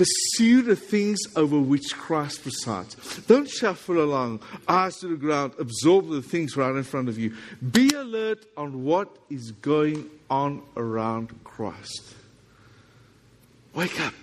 Pursue 0.00 0.62
the 0.62 0.76
things 0.76 1.18
over 1.36 1.58
which 1.58 1.94
Christ 1.94 2.42
presides. 2.42 2.94
Don't 3.26 3.46
shuffle 3.46 4.02
along, 4.02 4.40
eyes 4.66 4.96
to 5.00 5.08
the 5.08 5.16
ground, 5.16 5.52
absorb 5.58 6.08
the 6.08 6.22
things 6.22 6.56
right 6.56 6.74
in 6.74 6.84
front 6.84 7.10
of 7.10 7.18
you. 7.18 7.34
Be 7.70 7.90
alert 7.90 8.46
on 8.56 8.82
what 8.84 9.14
is 9.28 9.52
going 9.52 10.08
on 10.30 10.62
around 10.74 11.44
Christ. 11.44 12.14
Wake 13.74 14.00
up. 14.00 14.14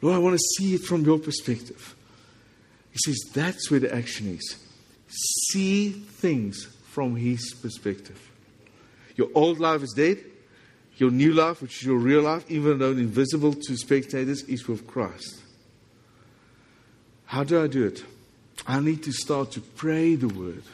Lord, 0.00 0.14
I 0.14 0.18
want 0.18 0.34
to 0.34 0.44
see 0.56 0.74
it 0.74 0.82
from 0.82 1.04
your 1.04 1.18
perspective. 1.18 1.94
He 2.92 2.98
says 3.04 3.18
that's 3.32 3.70
where 3.70 3.80
the 3.80 3.94
action 3.94 4.28
is. 4.28 4.56
See 5.50 5.90
things 5.90 6.64
from 6.90 7.16
his 7.16 7.54
perspective. 7.54 8.20
Your 9.16 9.28
old 9.34 9.58
life 9.58 9.82
is 9.82 9.92
dead. 9.96 10.18
Your 10.96 11.10
new 11.10 11.32
life, 11.32 11.62
which 11.62 11.76
is 11.76 11.84
your 11.84 11.98
real 11.98 12.22
life, 12.22 12.44
even 12.50 12.78
though 12.78 12.90
invisible 12.90 13.54
to 13.54 13.76
spectators, 13.76 14.42
is 14.44 14.66
with 14.66 14.86
Christ. 14.86 15.42
How 17.26 17.44
do 17.44 17.62
I 17.62 17.66
do 17.66 17.86
it? 17.86 18.04
I 18.66 18.80
need 18.80 19.02
to 19.04 19.12
start 19.12 19.52
to 19.52 19.60
pray 19.60 20.16
the 20.16 20.28
word. 20.28 20.64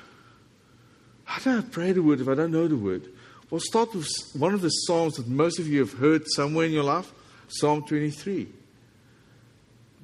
How 1.25 1.41
do 1.41 1.59
I 1.59 1.63
pray 1.63 1.93
the 1.93 2.03
word 2.03 2.21
if 2.21 2.29
I 2.29 2.35
don't 2.35 2.53
know 2.53 2.69
the 2.69 2.77
word? 2.77 3.09
Well, 3.51 3.61
start 3.61 3.95
with 3.95 4.09
one 4.35 4.55
of 4.55 4.63
the 4.63 4.71
Psalms 4.71 5.17
that 5.17 5.29
most 5.29 5.59
of 5.59 5.69
you 5.69 5.81
have 5.81 5.93
heard 5.93 6.23
somewhere 6.27 6.67
in 6.67 6.73
your 6.73 6.85
life 6.85 7.13
Psalm 7.49 7.83
23. 7.83 8.49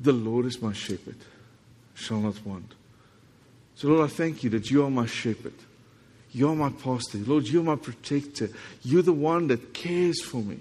The 0.01 0.13
Lord 0.13 0.47
is 0.47 0.61
my 0.63 0.73
shepherd 0.73 1.17
shall 1.95 2.21
not 2.21 2.45
want. 2.45 2.75
So, 3.75 3.89
Lord, 3.89 4.11
I 4.11 4.13
thank 4.13 4.43
you 4.43 4.51
that 4.51 4.71
you 4.71 4.85
are 4.85 4.91
my 4.91 5.07
shepherd. 5.07 5.55
You're 6.33 6.55
my 6.55 6.71
pastor. 6.71 7.19
Lord, 7.19 7.47
you're 7.47 7.63
my 7.63 7.77
protector. 7.77 8.51
You're 8.83 9.03
the 9.03 9.13
one 9.13 9.49
that 9.49 9.75
cares 9.75 10.23
for 10.23 10.39
me. 10.39 10.61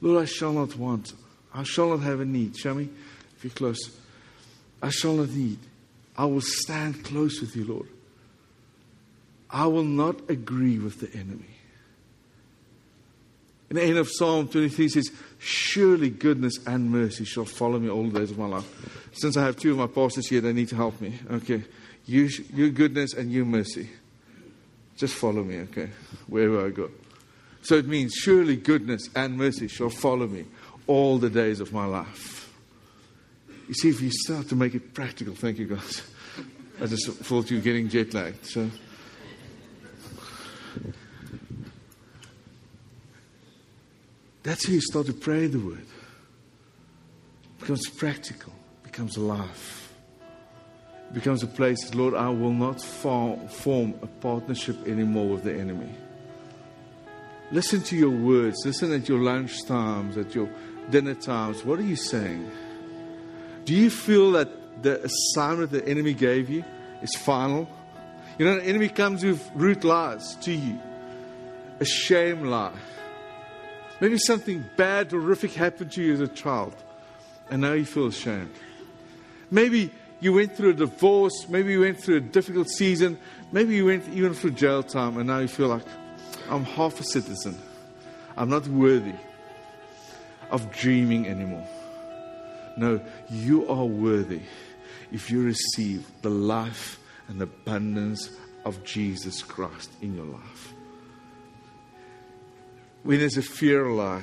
Lord, 0.00 0.22
I 0.22 0.26
shall 0.26 0.52
not 0.52 0.76
want. 0.76 1.12
I 1.54 1.62
shall 1.62 1.90
not 1.90 2.00
have 2.00 2.20
a 2.20 2.24
need. 2.24 2.56
Shall 2.56 2.74
me 2.74 2.88
if 3.36 3.44
you're 3.44 3.52
close. 3.52 3.96
I 4.82 4.90
shall 4.90 5.14
not 5.14 5.30
need. 5.30 5.58
I 6.16 6.24
will 6.26 6.40
stand 6.40 7.04
close 7.04 7.40
with 7.40 7.54
you, 7.56 7.64
Lord. 7.64 7.88
I 9.48 9.66
will 9.66 9.84
not 9.84 10.30
agree 10.30 10.78
with 10.78 11.00
the 11.00 11.12
enemy. 11.16 11.48
In 13.70 13.76
the 13.76 13.82
end 13.82 13.98
of 13.98 14.08
Psalm 14.10 14.48
23 14.48 14.88
says, 14.88 15.10
Surely 15.44 16.08
goodness 16.08 16.64
and 16.68 16.88
mercy 16.88 17.24
shall 17.24 17.44
follow 17.44 17.78
me 17.80 17.90
all 17.90 18.08
the 18.08 18.20
days 18.20 18.30
of 18.30 18.38
my 18.38 18.46
life. 18.46 19.10
Since 19.12 19.36
I 19.36 19.44
have 19.44 19.56
two 19.56 19.72
of 19.72 19.78
my 19.78 19.88
pastors 19.88 20.28
here, 20.28 20.40
they 20.40 20.52
need 20.52 20.68
to 20.68 20.76
help 20.76 21.00
me. 21.00 21.18
Okay. 21.30 21.64
You, 22.06 22.28
your 22.54 22.70
goodness 22.70 23.12
and 23.14 23.32
your 23.32 23.44
mercy. 23.44 23.90
Just 24.96 25.14
follow 25.14 25.42
me, 25.42 25.60
okay, 25.60 25.90
wherever 26.28 26.64
I 26.64 26.70
go. 26.70 26.90
So 27.62 27.74
it 27.74 27.86
means, 27.86 28.14
surely 28.14 28.56
goodness 28.56 29.08
and 29.16 29.36
mercy 29.36 29.66
shall 29.66 29.90
follow 29.90 30.28
me 30.28 30.44
all 30.86 31.18
the 31.18 31.30
days 31.30 31.58
of 31.58 31.72
my 31.72 31.86
life. 31.86 32.52
You 33.66 33.74
see, 33.74 33.88
if 33.88 34.00
you 34.00 34.10
start 34.12 34.48
to 34.50 34.56
make 34.56 34.74
it 34.74 34.94
practical, 34.94 35.34
thank 35.34 35.58
you, 35.58 35.66
guys. 35.66 36.02
I 36.80 36.86
just 36.86 37.08
thought 37.08 37.50
you 37.50 37.56
were 37.56 37.62
getting 37.62 37.88
jet 37.88 38.14
lagged. 38.14 38.46
So. 38.46 38.70
That's 44.42 44.66
how 44.66 44.72
you 44.72 44.80
start 44.80 45.06
to 45.06 45.12
pray 45.12 45.46
the 45.46 45.58
word. 45.58 45.86
It 47.44 47.60
becomes 47.60 47.88
practical, 47.90 48.52
becomes 48.82 49.16
life. 49.16 49.94
It 51.08 51.14
becomes 51.14 51.42
a 51.42 51.46
place, 51.46 51.94
Lord, 51.94 52.14
I 52.14 52.28
will 52.28 52.52
not 52.52 52.80
form 52.80 53.94
a 54.02 54.06
partnership 54.06 54.86
anymore 54.86 55.28
with 55.28 55.44
the 55.44 55.54
enemy. 55.54 55.94
Listen 57.52 57.82
to 57.82 57.96
your 57.96 58.10
words. 58.10 58.56
Listen 58.64 58.92
at 58.92 59.08
your 59.08 59.20
lunch 59.20 59.64
times, 59.64 60.16
at 60.16 60.34
your 60.34 60.48
dinner 60.90 61.14
times. 61.14 61.64
What 61.64 61.78
are 61.78 61.84
you 61.84 61.96
saying? 61.96 62.50
Do 63.64 63.74
you 63.74 63.90
feel 63.90 64.32
that 64.32 64.82
the 64.82 65.04
assignment 65.04 65.70
the 65.70 65.86
enemy 65.86 66.14
gave 66.14 66.48
you 66.48 66.64
is 67.02 67.14
final? 67.14 67.68
You 68.38 68.46
know, 68.46 68.56
the 68.56 68.64
enemy 68.64 68.88
comes 68.88 69.22
with 69.22 69.48
root 69.54 69.84
lies 69.84 70.34
to 70.36 70.52
you, 70.52 70.80
a 71.78 71.84
shame 71.84 72.46
lie. 72.46 72.72
Maybe 74.02 74.18
something 74.18 74.64
bad, 74.76 75.12
horrific 75.12 75.52
happened 75.52 75.92
to 75.92 76.02
you 76.02 76.12
as 76.12 76.20
a 76.20 76.26
child, 76.26 76.74
and 77.48 77.62
now 77.62 77.74
you 77.74 77.84
feel 77.84 78.08
ashamed. 78.08 78.50
Maybe 79.48 79.92
you 80.18 80.32
went 80.32 80.56
through 80.56 80.70
a 80.70 80.74
divorce, 80.74 81.48
maybe 81.48 81.70
you 81.70 81.82
went 81.82 82.00
through 82.00 82.16
a 82.16 82.20
difficult 82.20 82.68
season, 82.68 83.16
maybe 83.52 83.76
you 83.76 83.86
went 83.86 84.08
even 84.08 84.34
through 84.34 84.50
jail 84.50 84.82
time, 84.82 85.18
and 85.18 85.28
now 85.28 85.38
you 85.38 85.46
feel 85.46 85.68
like, 85.68 85.84
I'm 86.50 86.64
half 86.64 86.98
a 86.98 87.04
citizen. 87.04 87.56
I'm 88.36 88.48
not 88.50 88.66
worthy 88.66 89.14
of 90.50 90.72
dreaming 90.72 91.28
anymore. 91.28 91.68
No, 92.76 93.00
you 93.30 93.68
are 93.68 93.84
worthy 93.84 94.42
if 95.12 95.30
you 95.30 95.44
receive 95.44 96.04
the 96.22 96.30
life 96.30 96.98
and 97.28 97.40
abundance 97.40 98.30
of 98.64 98.82
Jesus 98.82 99.44
Christ 99.44 99.92
in 100.00 100.16
your 100.16 100.26
life. 100.26 100.74
When 103.02 103.18
there's 103.18 103.36
a 103.36 103.42
fear 103.42 103.86
lie, 103.86 104.22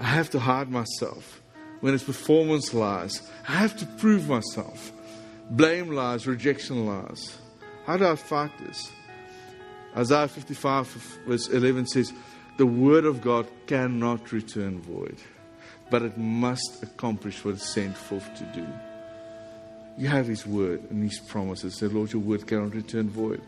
I 0.00 0.04
have 0.04 0.30
to 0.30 0.40
hide 0.40 0.70
myself. 0.70 1.40
When 1.80 1.94
it's 1.94 2.02
performance 2.02 2.74
lies, 2.74 3.22
I 3.46 3.52
have 3.52 3.76
to 3.78 3.86
prove 3.86 4.28
myself. 4.28 4.92
Blame 5.50 5.92
lies, 5.92 6.26
rejection 6.26 6.86
lies. 6.86 7.38
How 7.86 7.96
do 7.96 8.06
I 8.06 8.16
fight 8.16 8.50
this? 8.58 8.90
Isaiah 9.96 10.28
55, 10.28 10.86
verse 11.26 11.48
11 11.48 11.86
says, 11.86 12.12
The 12.56 12.66
word 12.66 13.04
of 13.04 13.20
God 13.20 13.46
cannot 13.66 14.32
return 14.32 14.80
void, 14.80 15.18
but 15.90 16.02
it 16.02 16.18
must 16.18 16.82
accomplish 16.82 17.44
what 17.44 17.54
it's 17.54 17.72
sent 17.72 17.96
forth 17.96 18.34
to 18.34 18.44
do. 18.46 18.66
You 19.96 20.08
have 20.08 20.26
His 20.26 20.44
word 20.44 20.90
and 20.90 21.04
His 21.04 21.20
promises. 21.20 21.78
Say, 21.78 21.86
Lord, 21.86 22.12
your 22.12 22.22
word 22.22 22.46
cannot 22.46 22.74
return 22.74 23.08
void, 23.10 23.42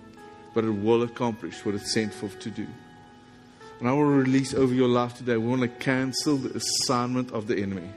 but 0.55 0.65
it 0.65 0.71
will 0.71 1.03
accomplish 1.03 1.65
what 1.65 1.75
it's 1.75 1.93
sent 1.93 2.15
forth 2.15 2.39
to 2.41 2.51
do. 2.51 2.67
And 3.83 3.89
I 3.89 3.95
want 3.95 4.11
to 4.11 4.31
release 4.31 4.55
over 4.55 4.73
your 4.73 4.87
life 4.87 5.17
today. 5.17 5.37
We 5.37 5.49
want 5.49 5.63
to 5.63 5.67
cancel 5.67 6.37
the 6.37 6.57
assignment 6.57 7.33
of 7.33 7.49
the 7.49 7.61
enemy. 7.61 7.91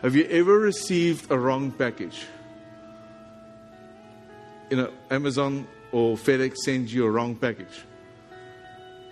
Have 0.00 0.16
you 0.16 0.24
ever 0.24 0.58
received 0.58 1.30
a 1.30 1.38
wrong 1.38 1.72
package? 1.72 2.24
You 4.70 4.78
know, 4.78 4.90
Amazon 5.10 5.68
or 5.92 6.16
FedEx 6.16 6.56
sends 6.56 6.94
you 6.94 7.04
a 7.04 7.10
wrong 7.10 7.34
package. 7.34 7.82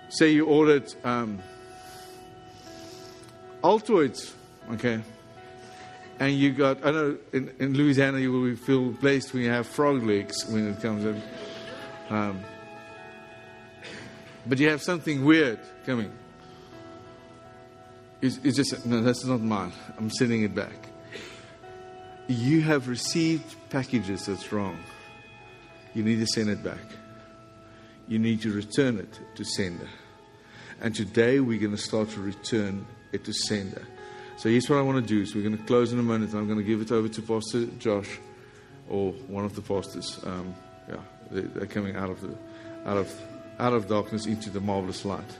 Say 0.09 0.31
you 0.31 0.47
ordered 0.47 0.90
um, 1.05 1.40
Altoids, 3.62 4.33
okay? 4.73 5.03
And 6.21 6.33
you 6.33 6.53
got, 6.53 6.87
I 6.87 6.90
know 6.90 7.18
in, 7.35 7.55
in 7.59 7.75
Louisiana 7.75 8.18
you 8.18 8.33
will 8.33 8.57
feel 8.57 8.92
blessed 8.92 9.35
when 9.35 9.42
you 9.42 9.51
have 9.51 9.66
frog 9.66 10.03
legs 10.03 10.47
when 10.47 10.68
it 10.71 10.81
comes 10.81 11.05
in. 11.05 11.23
Um, 12.09 12.40
but 14.48 14.58
you 14.58 14.70
have 14.70 14.82
something 14.82 15.24
weird 15.24 15.61
coming. 15.87 16.11
It's, 18.20 18.38
it's 18.42 18.56
just, 18.56 18.84
no, 18.84 19.00
that's 19.02 19.24
not 19.24 19.40
mine. 19.40 19.72
I'm 19.96 20.11
sending 20.11 20.42
it 20.42 20.54
back. 20.54 20.88
You 22.26 22.62
have 22.62 22.88
received 22.88 23.54
packages 23.70 24.26
that's 24.26 24.52
wrong 24.52 24.76
you 25.98 26.04
need 26.04 26.20
to 26.20 26.26
send 26.26 26.48
it 26.48 26.62
back. 26.62 26.84
You 28.06 28.18
need 28.18 28.42
to 28.42 28.52
return 28.52 28.98
it 28.98 29.20
to 29.34 29.44
sender. 29.44 29.88
And 30.80 30.94
today 30.94 31.40
we're 31.40 31.58
going 31.58 31.74
to 31.74 31.82
start 31.82 32.11
to 32.11 32.20
return 32.20 32.87
it 33.12 33.24
to 33.24 33.32
sender. 33.32 33.82
So 34.37 34.48
here's 34.48 34.70
what 34.70 34.78
I 34.78 34.82
want 34.82 35.04
to 35.04 35.08
do. 35.08 35.26
So 35.26 35.37
we're 35.37 35.44
going 35.44 35.58
to 35.58 35.64
close 35.64 35.92
in 35.92 35.98
a 35.98 36.02
minute, 36.02 36.30
and 36.30 36.38
I'm 36.38 36.46
going 36.46 36.58
to 36.58 36.64
give 36.64 36.80
it 36.80 36.92
over 36.92 37.08
to 37.08 37.22
Pastor 37.22 37.66
Josh, 37.78 38.20
or 38.88 39.11
one 39.26 39.44
of 39.44 39.56
the 39.56 39.61
pastors. 39.61 40.20
Um, 40.24 40.54
yeah, 40.88 41.00
they're 41.32 41.66
coming 41.66 41.96
out 41.96 42.11
of 42.11 42.20
the 42.20 42.34
out 42.87 42.96
of 42.96 43.12
out 43.59 43.73
of 43.73 43.88
darkness 43.88 44.27
into 44.27 44.51
the 44.51 44.61
marvelous 44.61 45.05
light. 45.05 45.37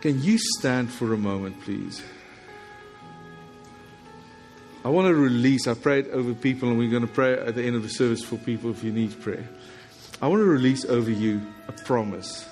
Can 0.00 0.22
you 0.22 0.38
stand 0.38 0.92
for 0.92 1.12
a 1.12 1.16
moment, 1.16 1.60
please? 1.62 2.02
I 4.84 4.90
want 4.90 5.08
to 5.08 5.14
release. 5.14 5.66
I 5.66 5.74
prayed 5.74 6.08
over 6.08 6.34
people, 6.34 6.68
and 6.68 6.78
we're 6.78 6.90
going 6.90 7.06
to 7.06 7.12
pray 7.12 7.32
at 7.32 7.54
the 7.54 7.64
end 7.64 7.74
of 7.74 7.82
the 7.82 7.88
service 7.88 8.22
for 8.22 8.36
people 8.36 8.70
if 8.70 8.84
you 8.84 8.92
need 8.92 9.20
prayer. 9.20 9.48
I 10.22 10.28
want 10.28 10.40
to 10.40 10.46
release 10.46 10.84
over 10.84 11.10
you 11.10 11.40
a 11.66 11.72
promise 11.72 12.48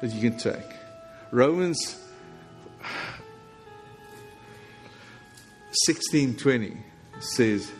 that 0.00 0.12
you 0.12 0.30
can 0.30 0.38
take. 0.38 0.76
Romans 1.30 1.98
16:20 5.86 6.76
says, 7.20 7.70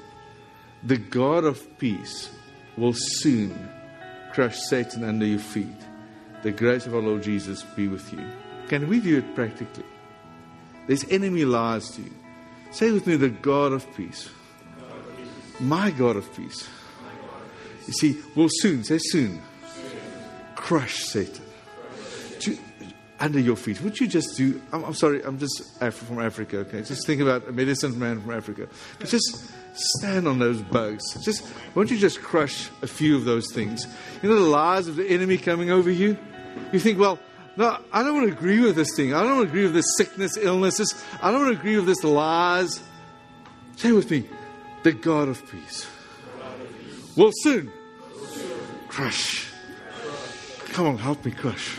"The 0.82 0.98
God 0.98 1.44
of 1.44 1.78
peace 1.78 2.30
will 2.76 2.94
soon 2.94 3.70
crush 4.32 4.58
Satan 4.58 5.04
under 5.04 5.26
your 5.26 5.38
feet. 5.38 5.66
The 6.42 6.52
grace 6.52 6.86
of 6.86 6.94
our 6.94 7.00
Lord 7.00 7.22
Jesus 7.22 7.62
be 7.62 7.88
with 7.88 8.12
you." 8.12 8.24
Can 8.68 8.88
we 8.88 9.00
do 9.00 9.18
it 9.18 9.34
practically? 9.34 9.84
There's 10.86 11.04
enemy 11.10 11.44
lies 11.44 11.90
to 11.92 12.02
you. 12.02 12.12
Say 12.70 12.92
with 12.92 13.06
me, 13.06 13.16
the 13.16 13.30
God 13.30 13.72
of 13.72 13.86
peace. 13.96 14.28
My 15.60 15.90
God 15.90 16.16
of 16.16 16.34
peace. 16.36 16.68
You 17.86 17.92
see, 17.94 18.18
will 18.34 18.48
soon, 18.50 18.84
say 18.84 18.98
soon, 18.98 19.40
crush 20.54 21.04
Satan 21.04 21.44
to, 22.40 22.58
under 23.18 23.40
your 23.40 23.56
feet. 23.56 23.80
Would 23.80 23.98
you 23.98 24.06
just 24.06 24.36
do, 24.36 24.60
I'm, 24.72 24.84
I'm 24.84 24.94
sorry, 24.94 25.22
I'm 25.24 25.38
just 25.38 25.62
Af- 25.80 25.94
from 25.94 26.20
Africa, 26.20 26.58
okay? 26.58 26.82
Just 26.82 27.06
think 27.06 27.22
about 27.22 27.48
a 27.48 27.52
medicine 27.52 27.98
man 27.98 28.20
from 28.20 28.32
Africa. 28.32 28.68
But 28.98 29.08
just 29.08 29.50
stand 29.78 30.26
on 30.26 30.38
those 30.38 30.60
bugs. 30.60 31.02
Just, 31.24 31.46
won't 31.74 31.90
you 31.90 31.98
just 31.98 32.20
crush 32.20 32.70
a 32.82 32.86
few 32.86 33.16
of 33.16 33.24
those 33.24 33.52
things? 33.52 33.86
You 34.22 34.28
know 34.28 34.36
the 34.36 34.48
lies 34.48 34.88
of 34.88 34.96
the 34.96 35.06
enemy 35.06 35.38
coming 35.38 35.70
over 35.70 35.90
you? 35.90 36.16
You 36.72 36.80
think, 36.80 36.98
well, 36.98 37.18
no, 37.56 37.78
I 37.92 38.02
don't 38.02 38.14
want 38.14 38.28
to 38.28 38.32
agree 38.32 38.60
with 38.60 38.76
this 38.76 38.94
thing. 38.94 39.14
I 39.14 39.22
don't 39.22 39.36
want 39.36 39.46
to 39.46 39.48
agree 39.50 39.64
with 39.64 39.74
this 39.74 39.96
sickness, 39.96 40.36
illnesses. 40.36 40.94
I 41.20 41.30
don't 41.30 41.44
want 41.44 41.54
to 41.54 41.60
agree 41.60 41.76
with 41.76 41.86
this 41.86 42.04
lies. 42.04 42.80
Say 43.76 43.92
with 43.92 44.10
me, 44.10 44.28
the 44.82 44.92
God 44.92 45.28
of 45.28 45.44
peace 45.50 45.86
will 47.16 47.32
soon 47.42 47.72
crush. 48.88 49.48
Come 50.72 50.86
on, 50.86 50.98
help 50.98 51.24
me 51.24 51.32
crush. 51.32 51.78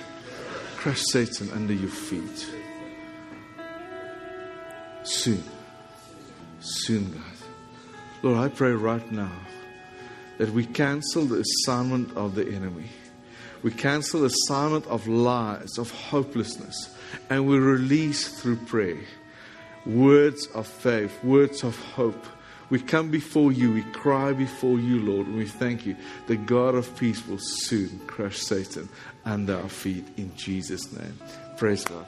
Crush 0.75 1.01
Satan 1.11 1.49
under 1.51 1.73
your 1.73 1.89
feet. 1.89 2.49
Soon. 5.03 5.43
Soon, 6.59 7.11
God. 7.11 7.38
Lord, 8.21 8.37
I 8.37 8.49
pray 8.49 8.71
right 8.71 9.11
now 9.11 9.31
that 10.37 10.49
we 10.51 10.65
cancel 10.65 11.25
the 11.25 11.43
assignment 11.43 12.15
of 12.15 12.35
the 12.35 12.47
enemy 12.47 12.89
we 13.61 13.71
cancel 13.71 14.21
the 14.21 14.27
assignment 14.27 14.85
of 14.87 15.07
lies, 15.07 15.77
of 15.77 15.91
hopelessness, 15.91 16.95
and 17.29 17.45
we 17.47 17.57
release 17.57 18.39
through 18.39 18.57
prayer 18.57 19.01
words 19.85 20.47
of 20.53 20.67
faith, 20.67 21.23
words 21.23 21.63
of 21.63 21.77
hope. 21.93 22.25
We 22.69 22.79
come 22.79 23.09
before 23.09 23.51
you, 23.51 23.73
we 23.73 23.83
cry 23.83 24.33
before 24.33 24.77
you, 24.79 24.99
Lord, 24.99 25.27
and 25.27 25.37
we 25.37 25.45
thank 25.45 25.85
you. 25.85 25.95
The 26.27 26.35
God 26.35 26.75
of 26.75 26.95
peace 26.97 27.25
will 27.27 27.39
soon 27.39 27.99
crush 28.05 28.37
Satan 28.37 28.87
under 29.25 29.55
our 29.55 29.69
feet 29.69 30.05
in 30.17 30.35
Jesus' 30.35 30.91
name. 30.93 31.17
Praise 31.57 31.83
God. 31.83 32.05